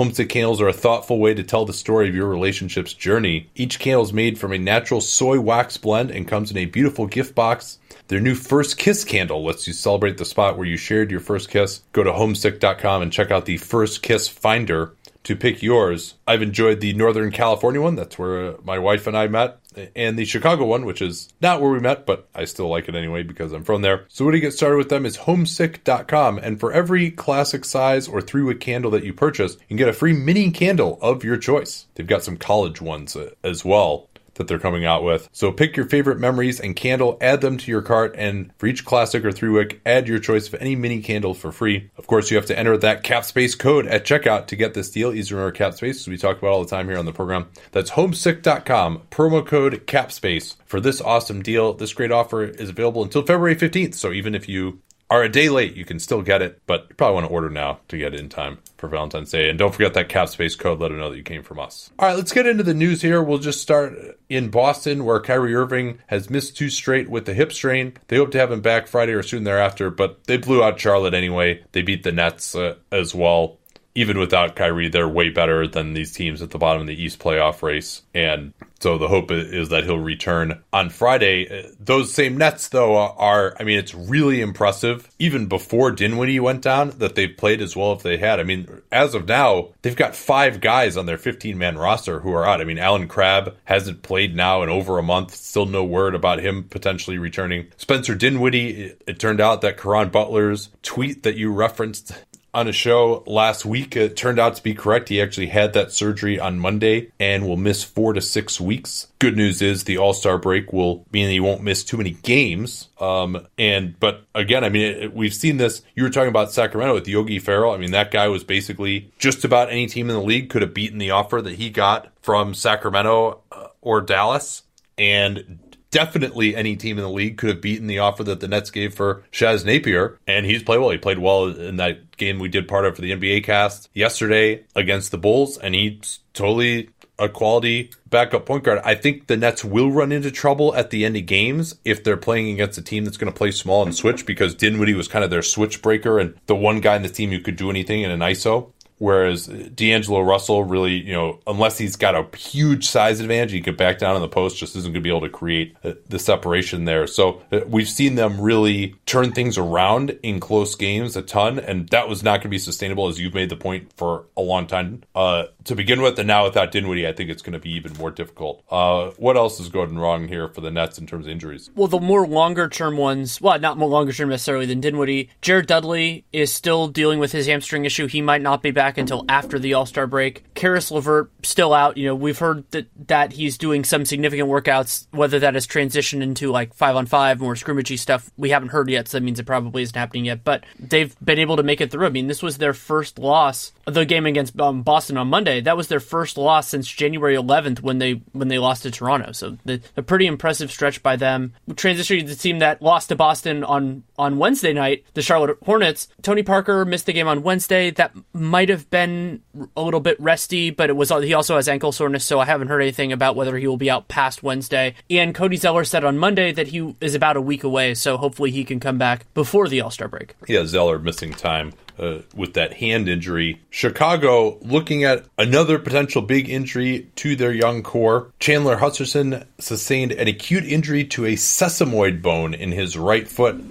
[0.00, 3.50] Homesick candles are a thoughtful way to tell the story of your relationship's journey.
[3.54, 7.06] Each candle is made from a natural soy wax blend and comes in a beautiful
[7.06, 7.78] gift box.
[8.08, 11.50] Their new First Kiss candle lets you celebrate the spot where you shared your first
[11.50, 11.82] kiss.
[11.92, 16.14] Go to homesick.com and check out the First Kiss Finder to pick yours.
[16.26, 17.96] I've enjoyed the Northern California one.
[17.96, 19.59] That's where my wife and I met
[19.94, 22.94] and the Chicago one, which is not where we met, but I still like it
[22.94, 24.06] anyway because I'm from there.
[24.08, 26.38] So, where to get started with them is homesick.com.
[26.38, 29.88] And for every classic size or three wick candle that you purchase, you can get
[29.88, 31.86] a free mini candle of your choice.
[31.94, 34.09] They've got some college ones uh, as well
[34.40, 35.28] that they're coming out with.
[35.32, 38.86] So pick your favorite memories and candle, add them to your cart, and for each
[38.86, 41.90] classic or three wick, add your choice of any mini candle for free.
[41.98, 45.12] Of course, you have to enter that CapSpace code at checkout to get this deal.
[45.12, 47.48] Easy to remember CapSpace, as we talk about all the time here on the program.
[47.72, 51.74] That's homesick.com, promo code CapSpace for this awesome deal.
[51.74, 53.94] This great offer is available until February 15th.
[53.94, 56.94] So even if you are a day late, you can still get it, but you
[56.94, 59.50] probably want to order now to get it in time for Valentine's Day.
[59.50, 60.80] And don't forget that cap space code.
[60.80, 61.90] Let them know that you came from us.
[61.98, 63.22] All right, let's get into the news here.
[63.22, 63.94] We'll just start
[64.28, 67.94] in Boston, where Kyrie Irving has missed two straight with the hip strain.
[68.08, 71.14] They hope to have him back Friday or soon thereafter, but they blew out Charlotte
[71.14, 71.64] anyway.
[71.72, 73.58] They beat the Nets uh, as well
[73.94, 77.18] even without Kyrie, they're way better than these teams at the bottom of the East
[77.18, 78.02] playoff race.
[78.14, 81.46] And so the hope is that he'll return on Friday.
[81.48, 86.40] Uh, those same Nets, though, uh, are, I mean, it's really impressive, even before Dinwiddie
[86.40, 88.40] went down, that they've played as well as they had.
[88.40, 92.32] I mean, as of now, they've got five guys on their 15 man roster who
[92.32, 92.60] are out.
[92.60, 95.34] I mean, Allen Crabbe hasn't played now in over a month.
[95.34, 97.66] Still no word about him potentially returning.
[97.76, 102.12] Spencer Dinwiddie, it, it turned out that Caron Butler's tweet that you referenced
[102.52, 103.96] on a show last week.
[103.96, 105.08] It turned out to be correct.
[105.08, 109.06] He actually had that surgery on Monday and will miss four to six weeks.
[109.18, 112.88] Good news is the All Star break will mean he won't miss too many games.
[112.98, 115.82] Um, and but again, I mean, it, we've seen this.
[115.94, 117.72] You were talking about Sacramento with Yogi Ferrell.
[117.72, 120.74] I mean, that guy was basically just about any team in the league could have
[120.74, 124.62] beaten the offer that he got from Sacramento uh, or Dallas.
[124.98, 128.70] And definitely any team in the league could have beaten the offer that the Nets
[128.70, 130.90] gave for Shaz Napier, and he's played well.
[130.90, 134.64] He played well in that game we did part of for the NBA cast yesterday
[134.74, 138.80] against the Bulls, and he's totally a quality backup point guard.
[138.82, 142.16] I think the Nets will run into trouble at the end of games if they're
[142.16, 145.22] playing against a team that's going to play small and switch because Dinwiddie was kind
[145.22, 148.00] of their switch breaker and the one guy in the team who could do anything
[148.00, 148.72] in an ISO.
[149.00, 153.78] Whereas D'Angelo Russell really, you know, unless he's got a huge size advantage, he could
[153.78, 156.84] back down in the post, just isn't going to be able to create the separation
[156.84, 157.06] there.
[157.06, 161.88] So uh, we've seen them really turn things around in close games a ton, and
[161.88, 164.66] that was not going to be sustainable, as you've made the point for a long
[164.66, 166.18] time uh, to begin with.
[166.18, 168.62] And now without Dinwiddie, I think it's going to be even more difficult.
[168.70, 171.70] Uh, what else is going wrong here for the Nets in terms of injuries?
[171.74, 175.30] Well, the more longer term ones, well, not more longer term necessarily than Dinwiddie.
[175.40, 178.06] Jared Dudley is still dealing with his hamstring issue.
[178.06, 180.42] He might not be back back until after the All Star break.
[180.54, 181.96] Caris LeVert still out.
[181.96, 185.06] You know, we've heard that that he's doing some significant workouts.
[185.12, 188.90] Whether that has transitioned into like five on five, more scrimmagey stuff, we haven't heard
[188.90, 189.08] yet.
[189.08, 190.42] So that means it probably isn't happening yet.
[190.42, 192.06] But they've been able to make it through.
[192.06, 193.72] I mean, this was their first loss.
[193.86, 195.60] The game against um, Boston on Monday.
[195.60, 199.32] That was their first loss since January 11th when they when they lost to Toronto.
[199.32, 201.52] So the, a pretty impressive stretch by them.
[201.70, 206.08] Transitioning to the team that lost to Boston on on Wednesday night, the Charlotte Hornets.
[206.22, 207.90] Tony Parker missed the game on Wednesday.
[207.90, 209.42] That might have have been
[209.76, 212.68] a little bit resty, but it was he also has ankle soreness, so I haven't
[212.68, 214.94] heard anything about whether he will be out past Wednesday.
[215.08, 218.50] And Cody Zeller said on Monday that he is about a week away, so hopefully
[218.50, 220.34] he can come back before the All Star break.
[220.48, 223.60] Yeah, Zeller missing time uh, with that hand injury.
[223.68, 228.32] Chicago looking at another potential big injury to their young core.
[228.40, 233.62] Chandler Hutchison sustained an acute injury to a sesamoid bone in his right foot.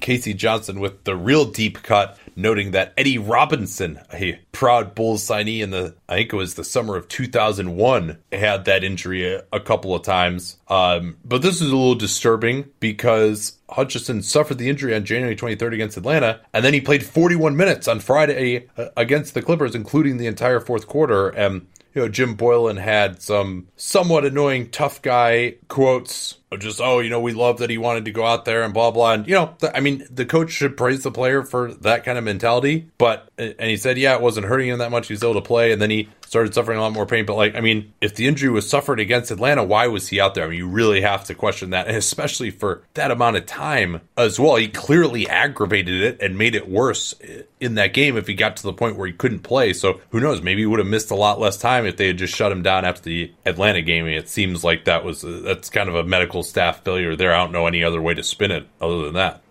[0.00, 0.34] K.C.
[0.34, 5.70] Johnson with the real deep cut noting that Eddie Robinson, a proud Bulls signee in
[5.70, 9.94] the, I think it was the summer of 2001, had that injury a, a couple
[9.94, 10.56] of times.
[10.68, 15.74] Um, but this is a little disturbing because Hutchison suffered the injury on January 23rd
[15.74, 20.16] against Atlanta, and then he played 41 minutes on Friday uh, against the Clippers, including
[20.16, 21.28] the entire fourth quarter.
[21.28, 27.10] And you know, Jim Boylen had some somewhat annoying tough guy quotes just oh, you
[27.10, 29.12] know, we love that he wanted to go out there and blah blah.
[29.12, 32.18] And you know, th- I mean, the coach should praise the player for that kind
[32.18, 32.90] of mentality.
[32.98, 35.06] But and he said, yeah, it wasn't hurting him that much.
[35.08, 37.26] He was able to play, and then he started suffering a lot more pain.
[37.26, 40.34] But like, I mean, if the injury was suffered against Atlanta, why was he out
[40.34, 40.44] there?
[40.44, 44.00] I mean, you really have to question that, and especially for that amount of time
[44.16, 44.56] as well.
[44.56, 47.14] He clearly aggravated it and made it worse
[47.60, 49.72] in that game if he got to the point where he couldn't play.
[49.72, 50.40] So who knows?
[50.40, 52.62] Maybe he would have missed a lot less time if they had just shut him
[52.62, 54.06] down after the Atlanta game.
[54.06, 57.34] it seems like that was that's kind of a medical staff failure there.
[57.34, 59.42] I don't know any other way to spin it other than that.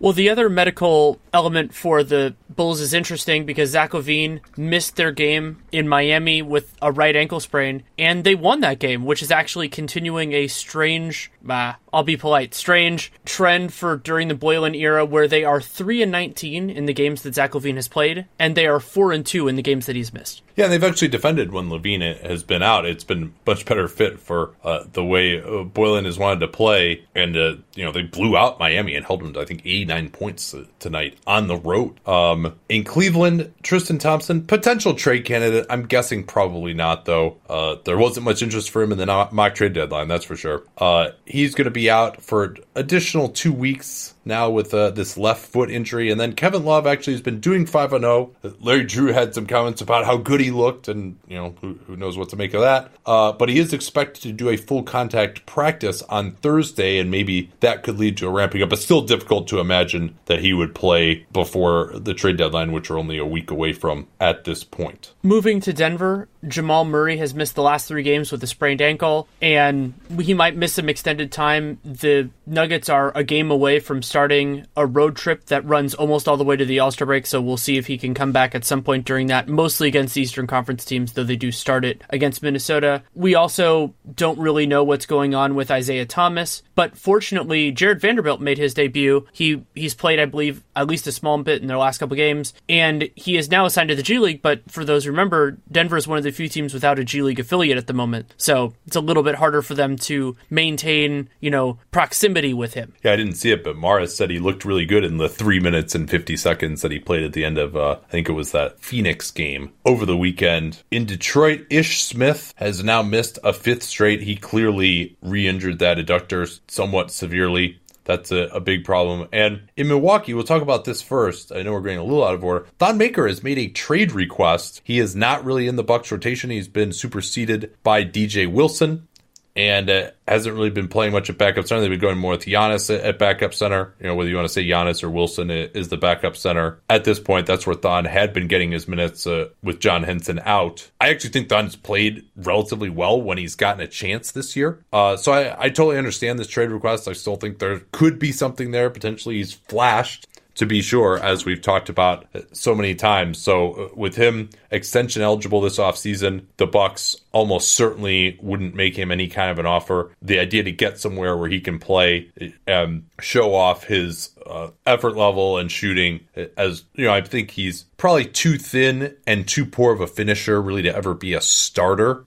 [0.00, 5.12] Well, the other medical element for the Bulls is interesting because Zach LaVine missed their
[5.12, 9.30] game in Miami with a right ankle sprain, and they won that game, which is
[9.30, 15.04] actually continuing a strange, uh, I'll be polite, strange trend for during the Boylen era
[15.04, 18.56] where they are 3 and 19 in the games that Zach LaVine has played, and
[18.56, 20.42] they are 4 and 2 in the games that he's missed.
[20.56, 22.86] Yeah, they've actually defended when LaVine has been out.
[22.86, 27.36] It's been much better fit for uh, the way Boylen has wanted to play, and
[27.36, 30.54] uh, you know they blew out Miami and held them to I think 89 points
[30.54, 31.98] uh, tonight on the road.
[32.06, 35.66] Um, in Cleveland, Tristan Thompson, potential trade candidate.
[35.68, 37.38] I'm guessing probably not, though.
[37.48, 40.62] Uh, there wasn't much interest for him in the mock trade deadline, that's for sure.
[40.78, 45.46] Uh, he's going to be out for additional two weeks now with uh, this left
[45.46, 46.10] foot injury.
[46.10, 48.30] And then Kevin Love actually has been doing 5 0.
[48.60, 51.96] Larry Drew had some comments about how good he looked, and, you know, who, who
[51.96, 52.90] knows what to make of that.
[53.06, 57.50] Uh, but he is expected to do a full contact practice on Thursday, and maybe
[57.60, 58.70] that could lead to a ramping up.
[58.70, 62.98] But still difficult to imagine that he would play before the trade deadline, which we're
[62.98, 65.12] only a week away from at this point.
[65.22, 69.28] Moving to Denver, Jamal Murray has missed the last three games with a sprained ankle,
[69.40, 71.78] and he might miss some extended time.
[71.84, 76.36] The Nuggets are a game away from starting a road trip that runs almost all
[76.36, 78.54] the way to the All Star break, so we'll see if he can come back
[78.54, 82.00] at some point during that, mostly against Eastern Conference teams, though they do start it
[82.10, 83.02] against Minnesota.
[83.14, 88.40] We also don't really know what's going on with Isaiah Thomas, but fortunately, Jarred Vanderbilt
[88.40, 89.26] made his debut.
[89.32, 92.54] He He's played, I believe, at least a small bit in their last couple games,
[92.68, 95.96] and he is now assigned to the G League, but for those who remember, Denver
[95.96, 98.32] is one of the few teams without a G League affiliate at the moment.
[98.36, 102.94] So it's a little bit harder for them to maintain, you know, proximity with him.
[103.02, 105.60] Yeah, I didn't see it, but Morris said he looked really good in the three
[105.60, 108.32] minutes and 50 seconds that he played at the end of, uh, I think it
[108.32, 110.82] was that Phoenix game over the weekend.
[110.90, 114.22] In Detroit, Ish Smith has now missed a fifth straight.
[114.22, 117.80] He clearly re injured that adductor somewhat severely.
[118.04, 119.28] That's a, a, big problem.
[119.32, 121.52] And in Milwaukee, we'll talk about this first.
[121.52, 122.66] I know we're getting a little out of order.
[122.78, 124.82] Thon Maker has made a trade request.
[124.84, 126.50] He is not really in the Bucks rotation.
[126.50, 129.08] He's been superseded by DJ Wilson
[129.56, 131.80] and uh, hasn't really been playing much at backup center.
[131.80, 133.94] They've been going more with Giannis at, backup center.
[134.00, 136.80] You know, whether you want to say Giannis or Wilson is the backup center.
[136.90, 140.40] At this point, that's where Thon had been getting his minutes uh, with John Henson
[140.44, 140.90] out.
[141.00, 144.80] I actually think Thon's played relatively well when he's gotten a chance this year.
[144.92, 147.06] Uh, so I, I totally understand this trade request.
[147.06, 148.90] I still think there could be something there.
[148.90, 150.26] Potentially, he's flashed
[150.56, 153.38] to be sure, as we've talked about so many times.
[153.38, 159.10] So uh, with him extension eligible this offseason, the Bucks almost certainly wouldn't make him
[159.10, 160.10] any kind of an offer.
[160.22, 162.30] The idea to get somewhere where he can play
[162.66, 166.20] and show off his uh, effort level and shooting
[166.56, 170.60] as you know, I think he's probably too thin and too poor of a finisher
[170.60, 172.24] really to ever be a starter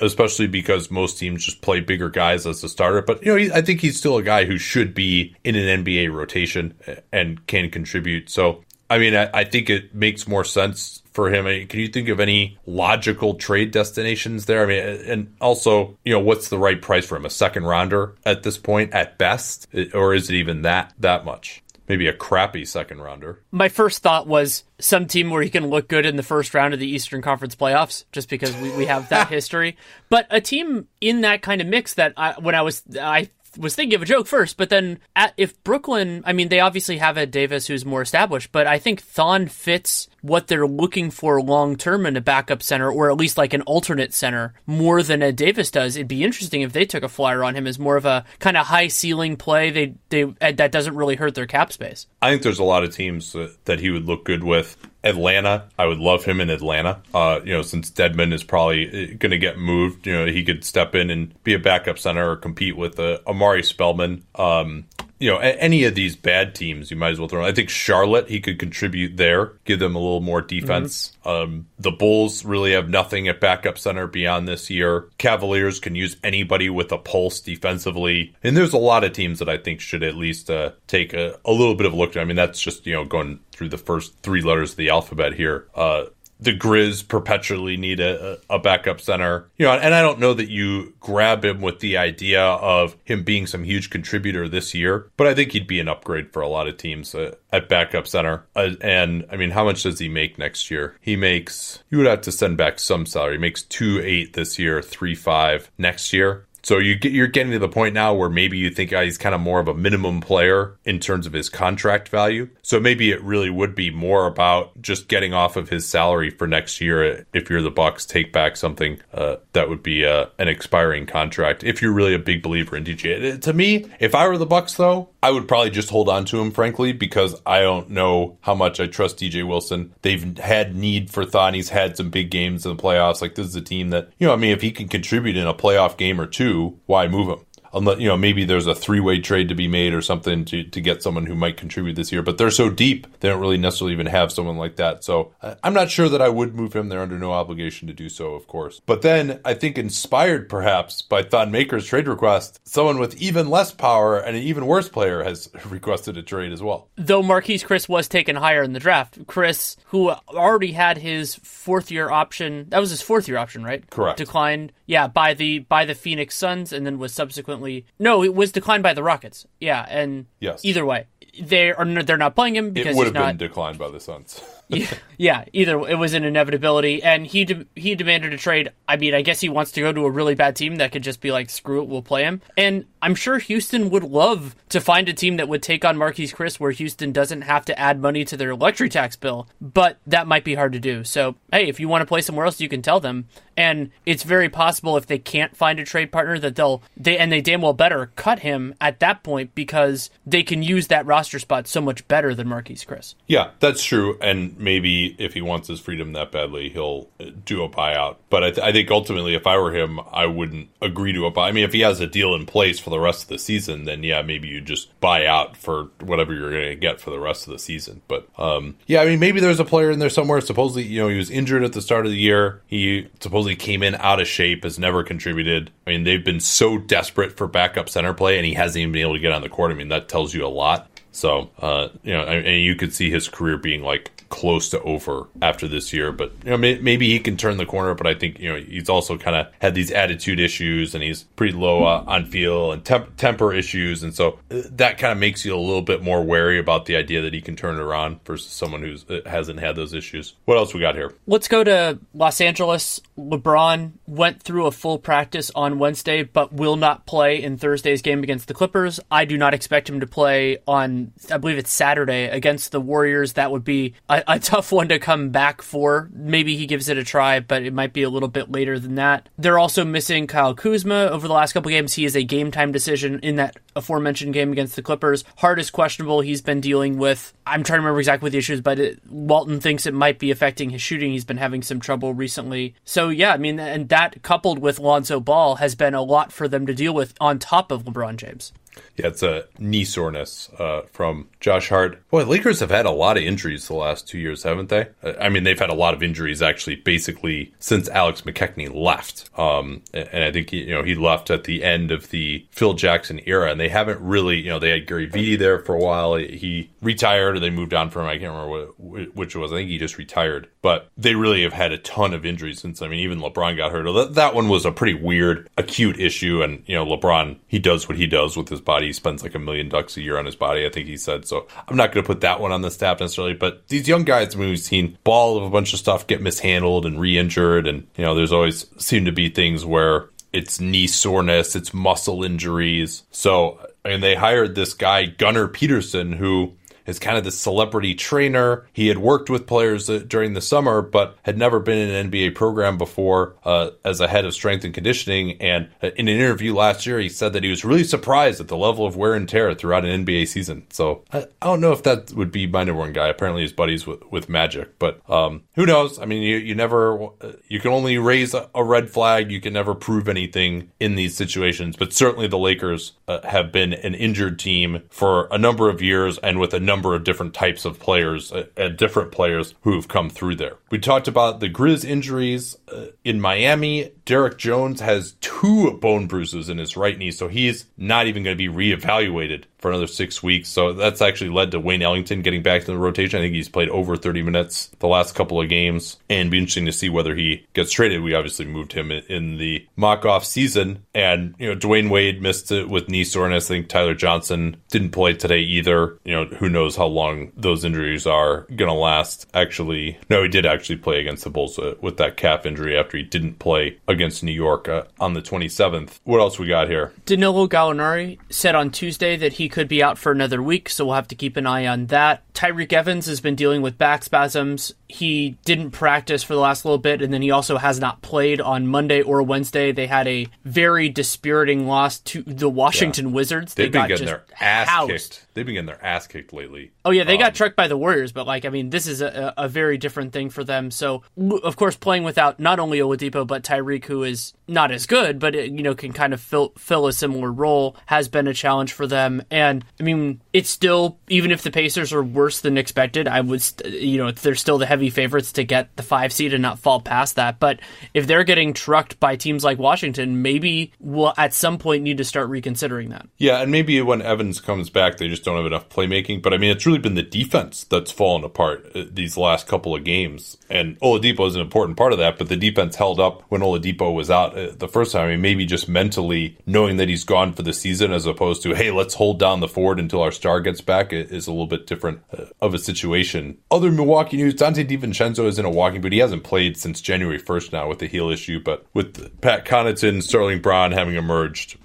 [0.00, 3.02] especially because most teams just play bigger guys as a starter.
[3.02, 6.12] But you know, I think he's still a guy who should be in an NBA
[6.12, 6.74] rotation
[7.12, 8.30] and can contribute.
[8.30, 11.44] So, I mean, I, I think it makes more sense for him.
[11.68, 14.62] Can you think of any logical trade destinations there?
[14.62, 14.78] I mean,
[15.10, 17.26] and also, you know, what's the right price for him?
[17.26, 21.62] A second rounder at this point, at best, or is it even that that much?
[21.88, 23.42] Maybe a crappy second rounder.
[23.50, 26.74] My first thought was some team where he can look good in the first round
[26.74, 29.76] of the Eastern Conference playoffs, just because we, we have that history.
[30.08, 33.74] But a team in that kind of mix that I, when I was I was
[33.74, 37.16] thinking of a joke first, but then at, if Brooklyn, I mean, they obviously have
[37.16, 41.76] Ed Davis who's more established, but I think Thon fits what they're looking for long
[41.76, 45.36] term in a backup center, or at least like an alternate center, more than Ed
[45.36, 45.96] Davis does.
[45.96, 48.56] It'd be interesting if they took a flyer on him as more of a kind
[48.56, 49.70] of high ceiling play.
[49.70, 52.06] They they that doesn't really hurt their cap space.
[52.20, 53.34] I think there's a lot of teams
[53.64, 54.76] that he would look good with.
[55.04, 57.00] Atlanta, I would love him in Atlanta.
[57.14, 60.44] Uh, you know, since Dedmon is probably uh, going to get moved, you know, he
[60.44, 64.24] could step in and be a backup center or compete with uh, Omari Spellman.
[64.34, 64.86] Um,
[65.18, 67.44] you know, any of these bad teams, you might as well throw.
[67.44, 71.12] I think Charlotte, he could contribute there, give them a little more defense.
[71.24, 71.28] Mm-hmm.
[71.28, 75.08] Um, the Bulls really have nothing at backup center beyond this year.
[75.18, 79.48] Cavaliers can use anybody with a pulse defensively, and there's a lot of teams that
[79.48, 82.16] I think should at least uh, take a, a, little bit of a look.
[82.16, 85.34] I mean, that's just you know going through the first three letters of the alphabet
[85.34, 85.66] here.
[85.74, 86.04] Uh,
[86.40, 89.48] the Grizz perpetually need a, a backup center.
[89.56, 93.24] You know, and I don't know that you grab him with the idea of him
[93.24, 96.48] being some huge contributor this year, but I think he'd be an upgrade for a
[96.48, 98.44] lot of teams uh, at backup center.
[98.54, 100.96] Uh, and I mean, how much does he make next year?
[101.00, 103.34] He makes, you would have to send back some salary.
[103.34, 106.46] He makes two eight this year, three five next year.
[106.68, 109.16] So you get, you're getting to the point now where maybe you think uh, he's
[109.16, 112.50] kind of more of a minimum player in terms of his contract value.
[112.60, 116.46] So maybe it really would be more about just getting off of his salary for
[116.46, 117.24] next year.
[117.32, 121.64] If you're the Bucks, take back something uh, that would be uh, an expiring contract.
[121.64, 124.74] If you're really a big believer in DJ, to me, if I were the Bucks,
[124.74, 128.54] though, I would probably just hold on to him, frankly, because I don't know how
[128.54, 129.92] much I trust DJ Wilson.
[130.02, 131.54] They've had need for Thon.
[131.54, 133.20] He's had some big games in the playoffs.
[133.20, 134.32] Like this is a team that you know.
[134.32, 137.44] I mean, if he can contribute in a playoff game or two why move him?
[137.72, 140.64] Unless you know maybe there's a three way trade to be made or something to,
[140.64, 142.22] to get someone who might contribute this year.
[142.22, 145.04] But they're so deep, they don't really necessarily even have someone like that.
[145.04, 146.88] So I'm not sure that I would move him.
[146.88, 148.80] They're under no obligation to do so, of course.
[148.86, 153.72] But then I think inspired perhaps by Thon Maker's trade request, someone with even less
[153.72, 156.88] power and an even worse player has requested a trade as well.
[156.96, 161.90] Though Marquese Chriss was taken higher in the draft, Chriss who already had his fourth
[161.90, 163.88] year option, that was his fourth year option, right?
[163.90, 164.18] Correct.
[164.18, 168.50] Declined, yeah, by the by the Phoenix Suns, and then was subsequently no, it was
[168.50, 169.46] declined by the Rockets.
[169.60, 170.64] Yeah, and yes.
[170.64, 171.04] either way,
[171.38, 174.00] they are they're not playing him because it would have not, been declined by the
[174.00, 174.40] Suns.
[174.68, 178.72] yeah, yeah, either it was an inevitability, and he de- he demanded a trade.
[178.86, 181.02] I mean, I guess he wants to go to a really bad team that could
[181.02, 182.42] just be like, screw it, we'll play him.
[182.56, 186.34] And I'm sure Houston would love to find a team that would take on Marquese
[186.34, 189.48] Chriss, where Houston doesn't have to add money to their luxury tax bill.
[189.60, 191.04] But that might be hard to do.
[191.04, 193.26] So hey, if you want to play somewhere else, you can tell them.
[193.56, 197.32] And it's very possible if they can't find a trade partner that they'll they and
[197.32, 201.38] they damn well better cut him at that point because they can use that roster
[201.38, 203.14] spot so much better than Marquese Chriss.
[203.26, 204.16] Yeah, that's true.
[204.20, 207.08] And maybe if he wants his freedom that badly, he'll
[207.44, 208.16] do a buyout.
[208.30, 211.30] But I, th- I think ultimately, if I were him, I wouldn't agree to a
[211.30, 211.48] buy.
[211.48, 213.84] I mean, if he has a deal in place for the rest of the season,
[213.84, 217.20] then yeah, maybe you just buy out for whatever you're going to get for the
[217.20, 218.02] rest of the season.
[218.08, 220.40] But um, yeah, I mean, maybe there's a player in there somewhere.
[220.40, 222.62] Supposedly, you know, he was injured at the start of the year.
[222.66, 225.70] He supposedly came in out of shape, has never contributed.
[225.86, 229.02] I mean, they've been so desperate for backup center play, and he hasn't even been
[229.02, 229.70] able to get on the court.
[229.70, 230.90] I mean, that tells you a lot.
[231.10, 235.26] So, uh, you know, and you could see his career being like close to over
[235.42, 236.12] after this year.
[236.12, 237.94] But you know, may, maybe he can turn the corner.
[237.94, 241.24] But I think you know he's also kind of had these attitude issues, and he's
[241.36, 245.18] pretty low uh, on feel and temp- temper issues, and so uh, that kind of
[245.18, 247.80] makes you a little bit more wary about the idea that he can turn it
[247.80, 250.34] around versus someone who uh, hasn't had those issues.
[250.44, 251.12] What else we got here?
[251.26, 253.00] Let's go to Los Angeles.
[253.18, 258.22] LeBron went through a full practice on Wednesday, but will not play in Thursday's game
[258.22, 259.00] against the Clippers.
[259.10, 263.34] I do not expect him to play on, I believe it's Saturday against the Warriors.
[263.34, 266.08] That would be a, a tough one to come back for.
[266.12, 268.94] Maybe he gives it a try, but it might be a little bit later than
[268.96, 269.28] that.
[269.38, 271.94] They're also missing Kyle Kuzma over the last couple games.
[271.94, 275.24] He is a game time decision in that aforementioned game against the Clippers.
[275.36, 276.20] Hart is questionable.
[276.20, 279.60] He's been dealing with, I'm trying to remember exactly what the issues, but it, Walton
[279.60, 281.12] thinks it might be affecting his shooting.
[281.12, 282.74] He's been having some trouble recently.
[282.84, 286.48] So yeah, I mean, and that coupled with Lonzo Ball has been a lot for
[286.48, 288.52] them to deal with on top of LeBron James.
[288.98, 292.08] Yeah, it's a knee soreness uh, from Josh Hart.
[292.10, 294.88] Boy, Lakers have had a lot of injuries the last two years, haven't they?
[295.02, 299.30] Uh, I mean, they've had a lot of injuries actually, basically since Alex McKechnie left.
[299.38, 302.74] Um, and I think he, you know he left at the end of the Phil
[302.74, 305.78] Jackson era, and they haven't really, you know, they had Gary Vitti there for a
[305.78, 306.16] while.
[306.16, 308.08] He retired, or they moved on from him.
[308.08, 309.52] I can't remember what, which it was.
[309.52, 310.48] I think he just retired.
[310.60, 312.82] But they really have had a ton of injuries since.
[312.82, 313.84] I mean, even LeBron got hurt.
[313.84, 317.88] That, that one was a pretty weird, acute issue, and you know, LeBron he does
[317.88, 318.87] what he does with his body.
[318.88, 321.26] He spends like a million bucks a year on his body, I think he said.
[321.26, 323.34] So I'm not going to put that one on the staff necessarily.
[323.34, 326.20] But these young guys, I mean, we've seen ball of a bunch of stuff get
[326.20, 330.86] mishandled and re-injured, and you know, there's always seem to be things where it's knee
[330.86, 333.04] soreness, it's muscle injuries.
[333.10, 336.52] So and they hired this guy Gunnar Peterson who
[336.88, 338.66] is kind of the celebrity trainer.
[338.72, 342.10] He had worked with players uh, during the summer, but had never been in an
[342.10, 345.40] NBA program before uh, as a head of strength and conditioning.
[345.40, 348.48] And uh, in an interview last year, he said that he was really surprised at
[348.48, 350.66] the level of wear and tear throughout an NBA season.
[350.70, 353.08] So I, I don't know if that would be my number one guy.
[353.08, 355.98] Apparently, he's buddies with, with Magic, but um, who knows?
[355.98, 359.30] I mean, you, you never, uh, you can only raise a, a, red flag.
[359.30, 361.76] You can never prove anything in these situations.
[361.76, 366.18] But certainly, the Lakers uh, have been an injured team for a number of years
[366.18, 369.74] and with a number number of different types of players uh, and different players who
[369.74, 370.56] have come through there.
[370.70, 373.92] We talked about the Grizz injuries uh, in Miami.
[374.04, 378.36] Derrick Jones has two bone bruises in his right knee, so he's not even going
[378.36, 380.48] to be reevaluated for another six weeks.
[380.48, 383.18] So that's actually led to Wayne Ellington getting back to the rotation.
[383.18, 386.66] I think he's played over 30 minutes the last couple of games, and be interesting
[386.66, 388.02] to see whether he gets traded.
[388.02, 392.52] We obviously moved him in the mock off season, and you know Dwyane Wade missed
[392.52, 393.46] it with knee soreness.
[393.46, 395.98] I think Tyler Johnson didn't play today either.
[396.04, 399.26] You know who knows how long those injuries are going to last.
[399.34, 402.96] Actually, no, he did actually play against the Bulls uh, with that calf injury after
[402.96, 406.00] he didn't play against New York uh, on the 27th.
[406.04, 406.92] What else we got here?
[407.06, 410.94] Danilo Gallinari said on Tuesday that he could be out for another week, so we'll
[410.94, 412.22] have to keep an eye on that.
[412.34, 414.74] Tyreke Evans has been dealing with back spasms.
[414.88, 418.40] He didn't practice for the last little bit, and then he also has not played
[418.40, 419.70] on Monday or Wednesday.
[419.70, 423.14] They had a very dispiriting loss to the Washington yeah.
[423.14, 423.54] Wizards.
[423.54, 424.88] They've they been getting their ass housed.
[424.88, 425.26] kicked.
[425.34, 426.72] They've been getting their ass kicked lately.
[426.84, 429.02] Oh yeah, they um, got trucked by the Warriors, but like I mean, this is
[429.02, 430.70] a, a very different thing for them.
[430.70, 431.02] So
[431.42, 435.34] of course, playing without not only Oladipo but Tyreke, who is not as good, but
[435.34, 438.86] you know can kind of fill fill a similar role, has been a challenge for
[438.86, 439.22] them.
[439.30, 443.42] And I mean, it's still even if the Pacers are worse than expected, I would
[443.42, 446.58] st- you know they're still the heavy favorites to get the five seed and not
[446.58, 447.38] fall past that.
[447.38, 447.60] But
[447.92, 452.04] if they're getting trucked by teams like Washington, maybe we'll at some point need to
[452.04, 453.06] start reconsidering that.
[453.18, 456.22] Yeah, and maybe when Evans comes back, they just don't have enough playmaking.
[456.22, 459.76] But I mean, it's really been the defense that's fallen apart uh, these last couple
[459.76, 462.16] of games, and Oladipo is an important part of that.
[462.16, 465.06] But the defense held up when Oladipo was out uh, the first time.
[465.06, 468.54] I mean, maybe just mentally knowing that he's gone for the season, as opposed to
[468.54, 471.66] hey, let's hold down the fort until our star gets back, is a little bit
[471.66, 473.38] different uh, of a situation.
[473.50, 475.92] Other Milwaukee news: Donte DiVincenzo is in a walking boot.
[475.92, 480.02] He hasn't played since January 1st now with the heel issue, but with Pat Connaughton,
[480.02, 481.56] Sterling Brown having emerged,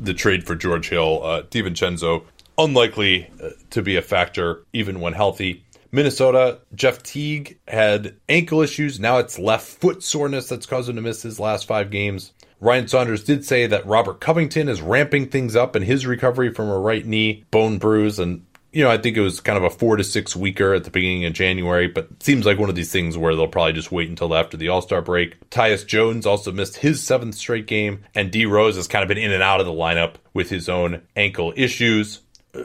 [0.00, 2.24] the trade for George Hill, uh, DiVincenzo
[2.58, 5.64] unlikely uh, to be a factor even when healthy.
[5.96, 9.00] Minnesota, Jeff Teague had ankle issues.
[9.00, 12.34] Now it's left foot soreness that's caused him to miss his last five games.
[12.60, 16.68] Ryan Saunders did say that Robert Covington is ramping things up in his recovery from
[16.68, 18.18] a right knee bone bruise.
[18.18, 20.84] And, you know, I think it was kind of a four to six weeker at
[20.84, 23.72] the beginning of January, but it seems like one of these things where they'll probably
[23.72, 25.48] just wait until after the All Star break.
[25.48, 29.16] Tyus Jones also missed his seventh straight game, and D Rose has kind of been
[29.16, 32.20] in and out of the lineup with his own ankle issues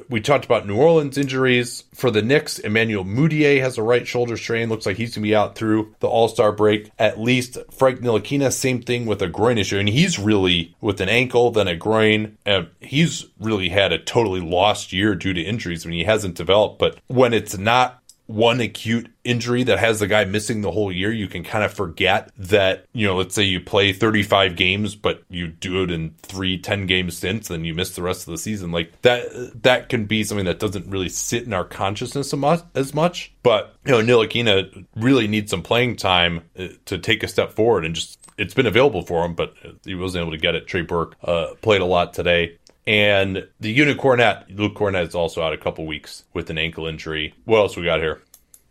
[0.10, 1.84] we talked about New Orleans injuries.
[1.94, 4.70] For the Knicks, Emmanuel Mudiay has a right shoulder strain.
[4.70, 7.58] Looks like he's going to be out through the All Star break at least.
[7.72, 9.80] Frank Ntilikina, same thing with a groin issue.
[9.80, 14.42] And he's really, with an ankle, then a groin, uh, he's really had a totally
[14.42, 15.86] lost year due to injuries.
[15.86, 16.80] I mean, he hasn't developed.
[16.80, 18.01] But when it's not
[18.32, 21.74] one acute injury that has the guy missing the whole year, you can kind of
[21.74, 26.16] forget that, you know, let's say you play 35 games, but you do it in
[26.22, 28.72] three, 10 games since, then you miss the rest of the season.
[28.72, 32.34] Like that, that can be something that doesn't really sit in our consciousness
[32.76, 33.34] as much.
[33.44, 37.86] But, you know, Ntilikina really needs some playing time uh, to take a step forward
[37.86, 39.54] and just, it's been available for him, but
[39.86, 40.66] he wasn't able to get it.
[40.66, 42.58] Trey Burke uh, played a lot today.
[42.92, 46.88] And the unit Kornet, Luke Kornet is also out a couple weeks with an ankle
[46.88, 47.34] injury.
[47.46, 48.22] What else we got here?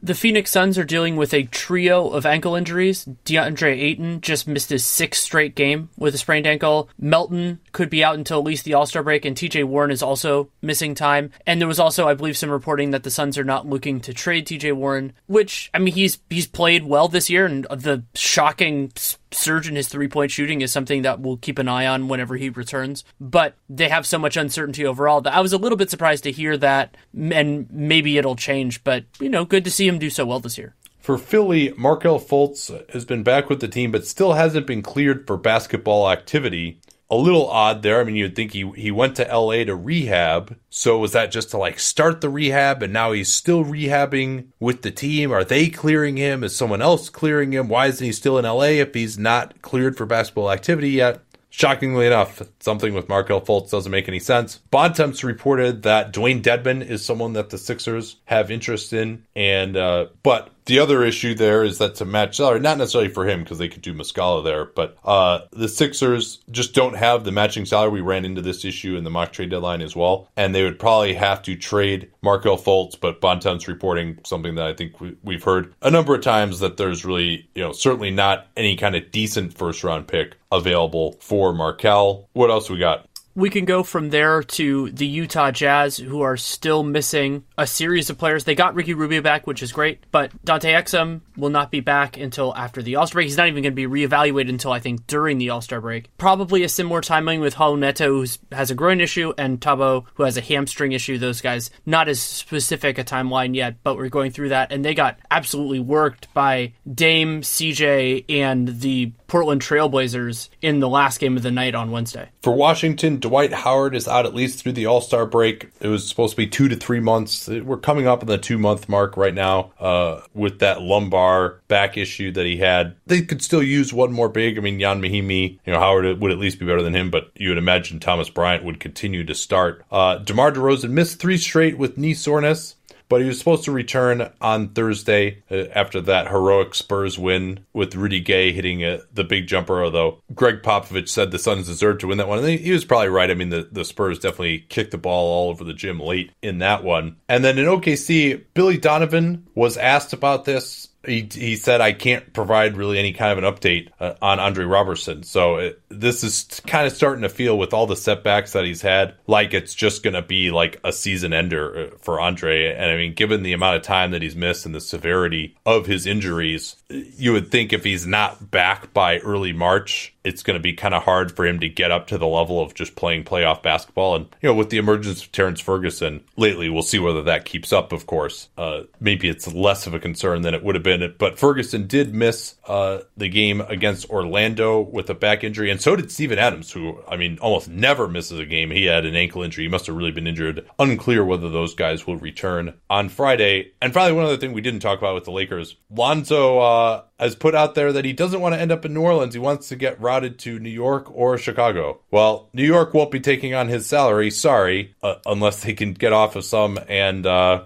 [0.02, 3.06] The Phoenix Suns are dealing with a trio of ankle injuries.
[3.24, 6.90] DeAndre Ayton just missed his sixth straight game with a sprained ankle.
[6.98, 10.02] Melton could be out until at least the All Star break, and TJ Warren is
[10.02, 11.30] also missing time.
[11.46, 14.12] And there was also, I believe, some reporting that the Suns are not looking to
[14.12, 18.92] trade TJ Warren, which I mean he's he's played well this year, and the shocking
[19.32, 22.36] surge in his three point shooting is something that we'll keep an eye on whenever
[22.36, 23.04] he returns.
[23.20, 26.32] But they have so much uncertainty overall that I was a little bit surprised to
[26.32, 28.82] hear that, and maybe it'll change.
[28.84, 30.74] But, you know, good to see him do so well this year.
[30.98, 35.26] For Philly, Markelle Fultz has been back with the team, but still hasn't been cleared
[35.26, 36.78] for basketball activity
[37.10, 38.00] a little odd there.
[38.00, 40.56] I mean, you'd think he he went to LA to rehab.
[40.70, 44.82] So was that just to like start the rehab and now he's still rehabbing with
[44.82, 45.32] the team?
[45.32, 46.44] Are they clearing him?
[46.44, 47.68] Is someone else clearing him?
[47.68, 51.20] Why isn't he still in LA if he's not cleared for basketball activity yet?
[51.52, 54.60] Shockingly enough, something with Markelle Fultz doesn't make any sense.
[54.70, 60.06] Bontemps reported that Dewayne Dedmon is someone that the Sixers have interest in, and uh,
[60.22, 63.58] but the other issue there is that to match salary, not necessarily for him because
[63.58, 67.90] they could do Muscala there, but uh, the Sixers just don't have the matching salary.
[67.90, 70.78] We ran into this issue in the mock trade deadline as well, and they would
[70.78, 72.98] probably have to trade Markelle Fultz.
[72.98, 76.76] But Bontemps reporting something that I think we, have heard a number of times that
[76.76, 81.52] there's really, you know, certainly not any kind of decent first round pick available for
[81.52, 82.28] Markelle.
[82.32, 83.06] What else we got?
[83.34, 88.10] We can go from there to the Utah Jazz, who are still missing a series
[88.10, 88.44] of players.
[88.44, 92.16] They got Ricky Rubio back, which is great, but Dante Exum will not be back
[92.16, 93.28] until after the All Star break.
[93.28, 96.16] He's not even going to be reevaluated until I think during the All Star break.
[96.18, 100.24] Probably a similar timing with Raul Neto, who has a groin issue, and Thabo, who
[100.24, 101.18] has a hamstring issue.
[101.18, 104.94] Those guys, not as specific a timeline yet, but we're going through that, and they
[104.94, 111.44] got absolutely worked by Dame, CJ, and the Portland Trailblazers in the last game of
[111.44, 112.30] the night on Wednesday.
[112.42, 115.70] For Washington, Dwight Howard is out at least through the All Star break.
[115.80, 117.48] It was supposed to be two to three months.
[117.48, 121.96] We're coming up on the two month mark right now uh, with that lumbar back
[121.96, 122.96] issue that he had.
[123.06, 124.58] They could still use one more big.
[124.58, 127.30] I mean, Ian Mahinmi, you know, Howard would at least be better than him, but
[127.34, 129.84] you would imagine Thomas Bryant would continue to start.
[129.90, 132.76] Uh, DeMar DeRozan missed three straight with knee soreness
[133.10, 137.96] but he was supposed to return on Thursday uh, after that heroic Spurs win with
[137.96, 139.84] Rudy Gay hitting a, the big jumper.
[139.84, 143.08] Although Gregg Popovich said the Suns deserved to win that one, and he was probably
[143.08, 143.30] right.
[143.30, 146.58] I mean, the, the Spurs definitely kicked the ball all over the gym late in
[146.58, 147.16] that one.
[147.28, 152.32] And then in OKC, Billy Donovan was asked about this he, he said I can't
[152.32, 155.22] provide really any kind of an update uh, on Andre Robertson.
[155.22, 158.82] So it, this is kind of starting to feel with all the setbacks that he's
[158.82, 162.74] had like it's just going to be like a season ender uh, for Andre.
[162.74, 165.86] And I mean, given the amount of time that he's missed and the severity of
[165.86, 170.62] his injuries, you would think if he's not back by early March, it's going to
[170.62, 173.24] be kind of hard for him to get up to the level of just playing
[173.24, 174.16] playoff basketball.
[174.16, 177.72] And, you know, with the emergence of Terrence Ferguson lately, we'll see whether that keeps
[177.72, 178.48] up, of course.
[178.58, 181.14] Uh, maybe it's less of a concern than it would have been.
[181.18, 185.70] But Ferguson did miss uh, the game against Orlando with a back injury.
[185.70, 188.70] And so did Steven Adams, who, I mean, almost never misses a game.
[188.70, 189.64] He had an ankle injury.
[189.64, 190.66] He must have really been injured.
[190.78, 193.72] Unclear whether those guys will return on Friday.
[193.80, 196.79] And finally, one other thing we didn't talk about with the Lakers Lonzo uh,
[197.18, 199.34] has put out there that he doesn't want to end up in New Orleans.
[199.34, 202.00] He wants to get routed to New York or Chicago.
[202.10, 206.12] Well, New York won't be taking on his salary, sorry, uh, unless they can get
[206.12, 206.78] off of some.
[206.88, 207.64] And, uh,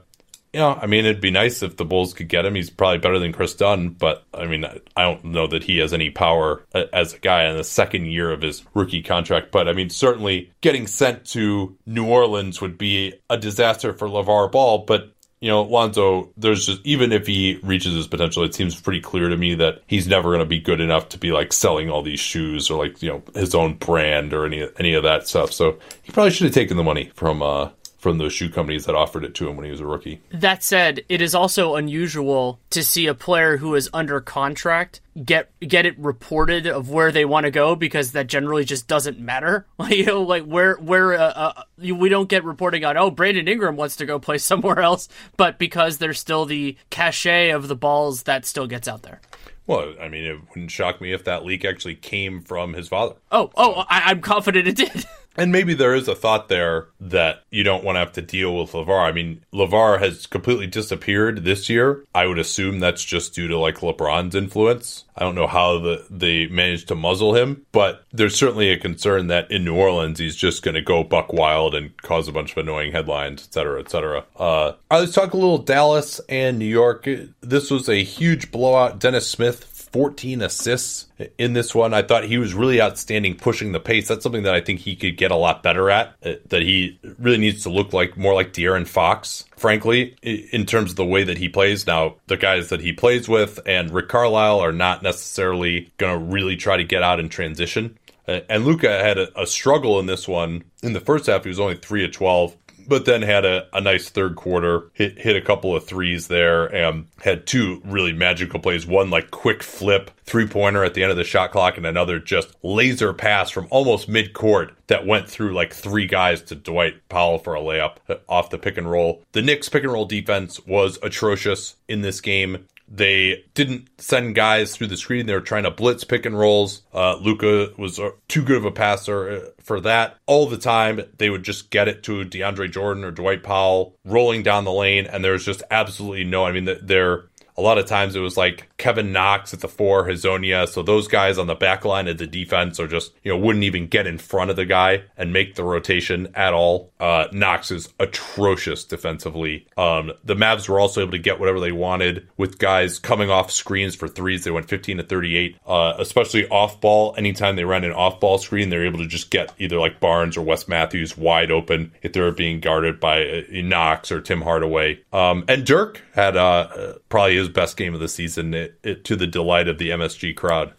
[0.54, 2.54] you know, I mean, it'd be nice if the Bulls could get him.
[2.54, 4.64] He's probably better than Kris Dunn, but I mean,
[4.96, 8.30] I don't know that he has any power as a guy in the second year
[8.30, 9.50] of his rookie contract.
[9.50, 14.52] But I mean, certainly getting sent to New Orleans would be a disaster for LeVar
[14.52, 14.84] Ball.
[14.86, 19.00] But you know, Lonzo, there's just, even if he reaches his potential, it seems pretty
[19.00, 21.90] clear to me that he's never going to be good enough to be like selling
[21.90, 25.28] all these shoes or like, you know, his own brand or any, any of that
[25.28, 25.52] stuff.
[25.52, 27.70] So he probably should have taken the money from, uh,
[28.04, 30.20] from those shoe companies that offered it to him when he was a rookie.
[30.30, 35.50] That said, it is also unusual to see a player who is under contract get
[35.60, 39.66] get it reported of where they want to go because that generally just doesn't matter.
[39.78, 43.48] Like you know, like where where uh, uh, we don't get reporting on oh Brandon
[43.48, 47.76] Ingram wants to go play somewhere else, but because there's still the cachet of the
[47.76, 49.22] balls that still gets out there.
[49.66, 53.14] Well, I mean, it wouldn't shock me if that leak actually came from his father.
[53.32, 55.06] Oh, oh, I, I'm confident it did.
[55.36, 58.56] And maybe there is a thought there that you don't want to have to deal
[58.56, 59.08] with LeVar.
[59.08, 62.04] I mean, LeVar has completely disappeared this year.
[62.14, 65.04] I would assume that's just due to like LeBron's influence.
[65.16, 69.28] I don't know how the, they managed to muzzle him, but there's certainly a concern
[69.28, 72.52] that in New Orleans he's just going to go buck wild and cause a bunch
[72.52, 74.24] of annoying headlines, et cetera, et cetera.
[74.36, 77.08] Uh, let's talk a little Dallas and New York.
[77.40, 78.98] This was a huge blowout.
[78.98, 79.64] Dennis Smith
[79.94, 81.06] 14 assists
[81.38, 81.94] in this one.
[81.94, 84.08] I thought he was really outstanding pushing the pace.
[84.08, 86.16] That's something that I think he could get a lot better at.
[86.20, 90.90] Uh, that he really needs to look like more like De'Aaron Fox, frankly, in terms
[90.90, 91.86] of the way that he plays.
[91.86, 96.24] Now, the guys that he plays with and Rick Carlisle are not necessarily going to
[96.24, 97.96] really try to get out in transition.
[98.26, 100.64] Uh, and Luka had a, a, struggle in this one.
[100.82, 102.56] In the first half, he was only 3 of 12
[102.88, 106.66] but then had a, a nice third quarter, hit hit a couple of threes there,
[106.66, 108.86] and had two really magical plays.
[108.86, 112.18] One like quick flip three pointer at the end of the shot clock, and another
[112.18, 117.08] just laser pass from almost mid court that went through like three guys to Dwight
[117.08, 119.22] Powell for a layup uh, off the pick and roll.
[119.32, 122.66] The Knicks pick and roll defense was atrocious in this game.
[122.88, 125.26] They didn't send guys through the screen.
[125.26, 126.82] They were trying to blitz pick and rolls.
[126.92, 130.18] Uh, Luka was uh, too good of a passer uh, for that.
[130.26, 134.42] All the time, they would just get it to DeAndre Jordan or Dwight Powell rolling
[134.42, 136.44] down the lane, and there's just absolutely no.
[136.44, 137.24] I mean, they're
[137.56, 140.68] a lot of times it was like Kevin Knox at the four, Hezonja.
[140.68, 143.64] So those guys on the back line of the defense are just, you know, wouldn't
[143.64, 146.90] even get in front of the guy and make the rotation at all.
[146.98, 149.66] Uh, Knox is atrocious defensively.
[149.76, 153.50] Um, the Mavs were also able to get whatever they wanted with guys coming off
[153.50, 154.44] screens for threes.
[154.44, 157.14] They went 15 to 38, uh, especially off ball.
[157.16, 160.36] Anytime they ran an off ball screen, they're able to just get either like Barnes
[160.36, 165.00] or Wes Matthews wide open if they're being guarded by uh, Knox or Tim Hardaway.
[165.12, 169.16] Um, and Dirk had uh, probably his best game of the season it, it, to
[169.16, 170.72] the delight of the MSG crowd.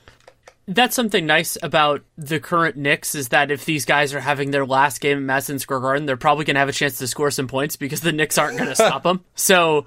[0.68, 4.66] that's something nice about the current Knicks is that if these guys are having their
[4.66, 7.30] last game at Madison Square Garden, they're probably going to have a chance to score
[7.30, 9.24] some points because the Knicks aren't going to stop them.
[9.36, 9.86] So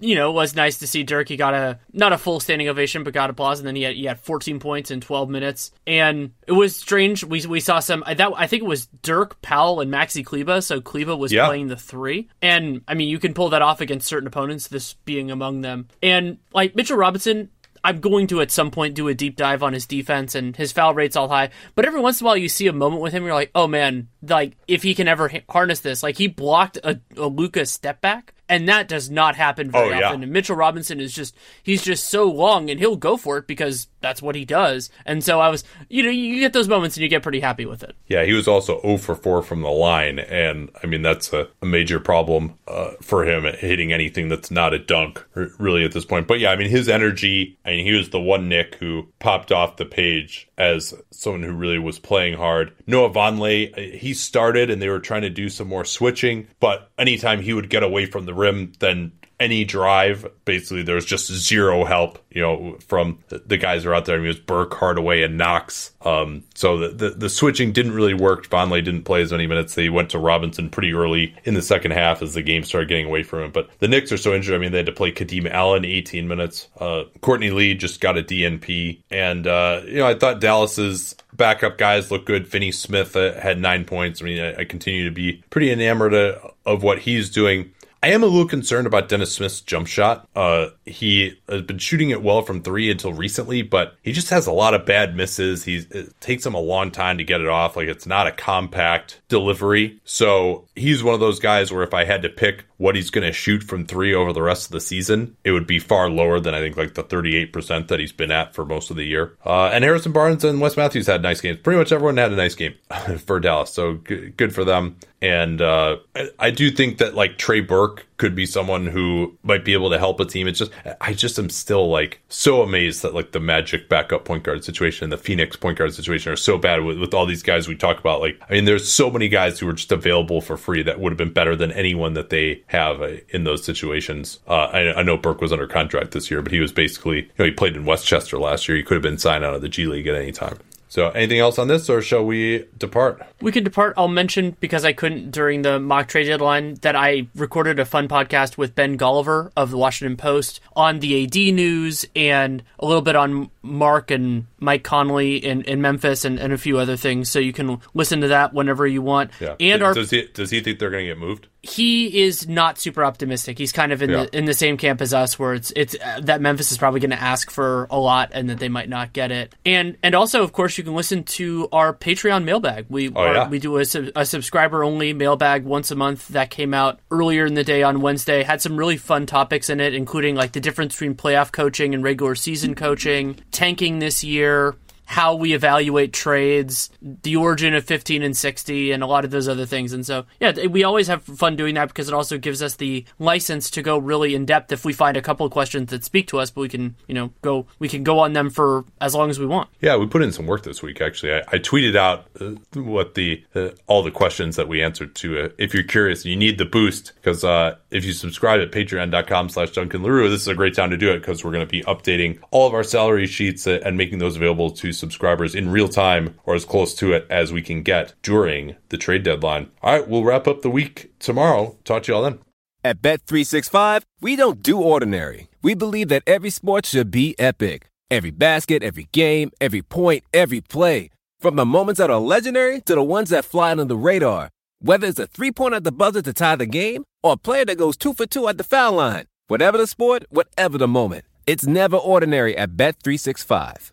[0.00, 1.28] you know, it was nice to see Dirk.
[1.28, 3.94] He got a not a full standing ovation, but got applause, and then he had
[3.94, 7.22] he had 14 points in 12 minutes, and it was strange.
[7.24, 10.60] We we saw some that I think it was Dirk Powell and Maxi Kleber.
[10.60, 11.46] So Kleber was Yeah.
[11.46, 14.68] playing the three, and I mean you can pull that off against certain opponents.
[14.68, 17.50] This being among them, and like Mitchell Robinson.
[17.86, 20.72] I'm going to at some point do a deep dive on his defense and his
[20.72, 21.50] foul rate's all high.
[21.74, 23.66] But every once in a while, you see a moment with him, you're like, oh
[23.66, 27.66] man, like if he can ever ha- harness this, like he blocked a, a Luka
[27.66, 30.08] step back, and that does not happen very Oh, yeah.
[30.08, 30.22] often.
[30.22, 33.88] And Mitchell Robinson is just he's just so long, and he'll go for it because
[34.04, 34.90] that's what he does.
[35.06, 37.64] And so I was, you know, you get those moments and you get pretty happy
[37.64, 37.96] with it.
[38.06, 41.48] Yeah, he was also 0 for 4 from the line, and I mean that's a,
[41.62, 46.04] a major problem uh, for him hitting anything that's not a dunk, really at this
[46.04, 46.28] point.
[46.28, 47.58] But yeah, I mean his energy.
[47.64, 51.52] I mean he was the one Knick who popped off the page as someone who
[51.52, 52.74] really was playing hard.
[52.86, 56.90] Noah Vonleh, uh, he started, and they were trying to do some more switching, but
[56.98, 59.12] anytime he would get away from the rim, then
[59.44, 63.94] any drive, basically there was just zero help, you know, from the, guys who are
[63.94, 64.16] out there.
[64.16, 65.92] I mean, it was Burke, Hardaway, and Knox.
[66.02, 68.48] Um, so the, the the switching didn't really work.
[68.48, 69.74] Vonleh didn't play as many minutes.
[69.74, 73.06] They went to Robinson pretty early in the second half as the game started getting
[73.06, 73.52] away from him.
[73.52, 74.54] But the Knicks are so injured.
[74.54, 76.68] I mean, they had to play Kadeem Allen 18 minutes.
[76.80, 81.78] Uh, Courtney Lee just got a DNP, and uh, you know, I thought Dallas's backup
[81.78, 82.48] guys look good.
[82.48, 84.22] Finney Smith uh, had nine points.
[84.22, 87.72] I mean, I, I continue to be pretty enamored uh, of what he's doing.
[88.04, 90.28] I am a little concerned about Dennis Smith's jump shot.
[90.36, 94.46] Uh, he has been shooting it well from three until recently, but he just has
[94.46, 95.64] a lot of bad misses.
[95.64, 95.86] He
[96.20, 97.78] takes him a long time to get it off.
[97.78, 100.00] Like it's not a compact delivery.
[100.04, 103.26] So he's one of those guys where if I had to pick what he's going
[103.26, 106.40] to shoot from three over the rest of the season, it would be far lower
[106.40, 109.36] than I think like the 38% that he's been at for most of the year.
[109.44, 111.58] Uh, and Harrison Barnes and Wes Matthews had nice games.
[111.62, 112.74] Pretty much everyone had a nice game
[113.26, 113.70] for Dallas.
[113.70, 114.96] So good, for them.
[115.22, 119.64] And uh, I, I do think that like Trey Burke could be someone who might
[119.64, 120.46] be able to help a team.
[120.46, 124.44] It's just I just am still like so amazed that like the Magic backup point
[124.44, 127.42] guard situation and the Phoenix point guard situation are so bad with, with all these
[127.42, 128.20] guys we talk about.
[128.20, 131.10] Like I mean, there's so many guys who are just available for free that would
[131.12, 134.38] have been better than anyone that they have uh, in those situations.
[134.46, 137.30] Uh, I, I know Burke was under contract this year, but he was basically you
[137.38, 138.76] know he played in Westchester last year.
[138.76, 140.58] He could have been signed out of the G League at any time.
[140.94, 143.20] So anything else on this, or shall we depart?
[143.40, 143.94] We can depart.
[143.96, 148.06] I'll mention because I couldn't during the mock trade deadline that I recorded a fun
[148.06, 153.02] podcast with Ben Golliver of the Washington Post on the AD news and a little
[153.02, 157.30] bit on Marc and Mike Conley in, in Memphis and, and a few other things.
[157.30, 159.30] So you can listen to that whenever you want.
[159.40, 159.54] Yeah.
[159.58, 161.48] And our does he does he think they're going to get moved?
[161.66, 163.56] he is not super optimistic.
[163.56, 164.24] He's kind of in Yeah.
[164.24, 167.00] the in the same camp as us, where it's it's uh, that Memphis is probably
[167.00, 169.54] going to ask for a lot and that they might not get it.
[169.64, 172.84] And and also, of course, you can listen to our Patreon mailbag.
[172.90, 173.48] We Oh, are- yeah.
[173.48, 173.84] we do a,
[174.14, 178.02] a subscriber only mailbag once a month that came out earlier in the day on
[178.02, 178.42] Wednesday.
[178.42, 182.04] Had some really fun topics in it, including like the difference between playoff coaching and
[182.04, 188.36] regular season coaching, tanking this year how we evaluate trades, the origin of 15 and
[188.36, 189.92] 60, and a lot of those other things.
[189.92, 193.04] And so, yeah, we always have fun doing that because it also gives us the
[193.18, 196.26] license to go really in depth if we find a couple of questions that speak
[196.28, 199.14] to us, but we can, you know, go, we can go on them for as
[199.14, 199.68] long as we want.
[199.80, 201.00] Yeah, we put in some work this week.
[201.00, 205.14] Actually, I, I tweeted out uh, what the uh, all the questions that we answered
[205.16, 205.44] to.
[205.44, 209.72] Uh, if you're curious, you need the boost because uh, if you subscribe at Patreon.com/slash
[209.72, 211.82] Duncan Leroux, this is a great time to do it because we're going to be
[211.82, 215.88] updating all of our salary sheets uh, and making those available to subscribers in real
[215.88, 219.70] time or as close to it as we can get during the trade deadline.
[219.82, 221.76] All right, we'll wrap up the week tomorrow.
[221.84, 222.38] Talk to you all then.
[222.82, 225.48] At Bet365, we don't do ordinary.
[225.62, 227.86] We believe that every sport should be epic.
[228.10, 231.10] Every basket, every game, every point, every play.
[231.40, 234.50] From the moments that are legendary to the ones that fly under the radar.
[234.80, 237.64] Whether it's a three pointer at the buzzer to tie the game or a player
[237.64, 239.24] that goes two for two at the foul line.
[239.48, 241.24] Whatever the sport, whatever the moment.
[241.46, 243.92] It's never ordinary at Bet365.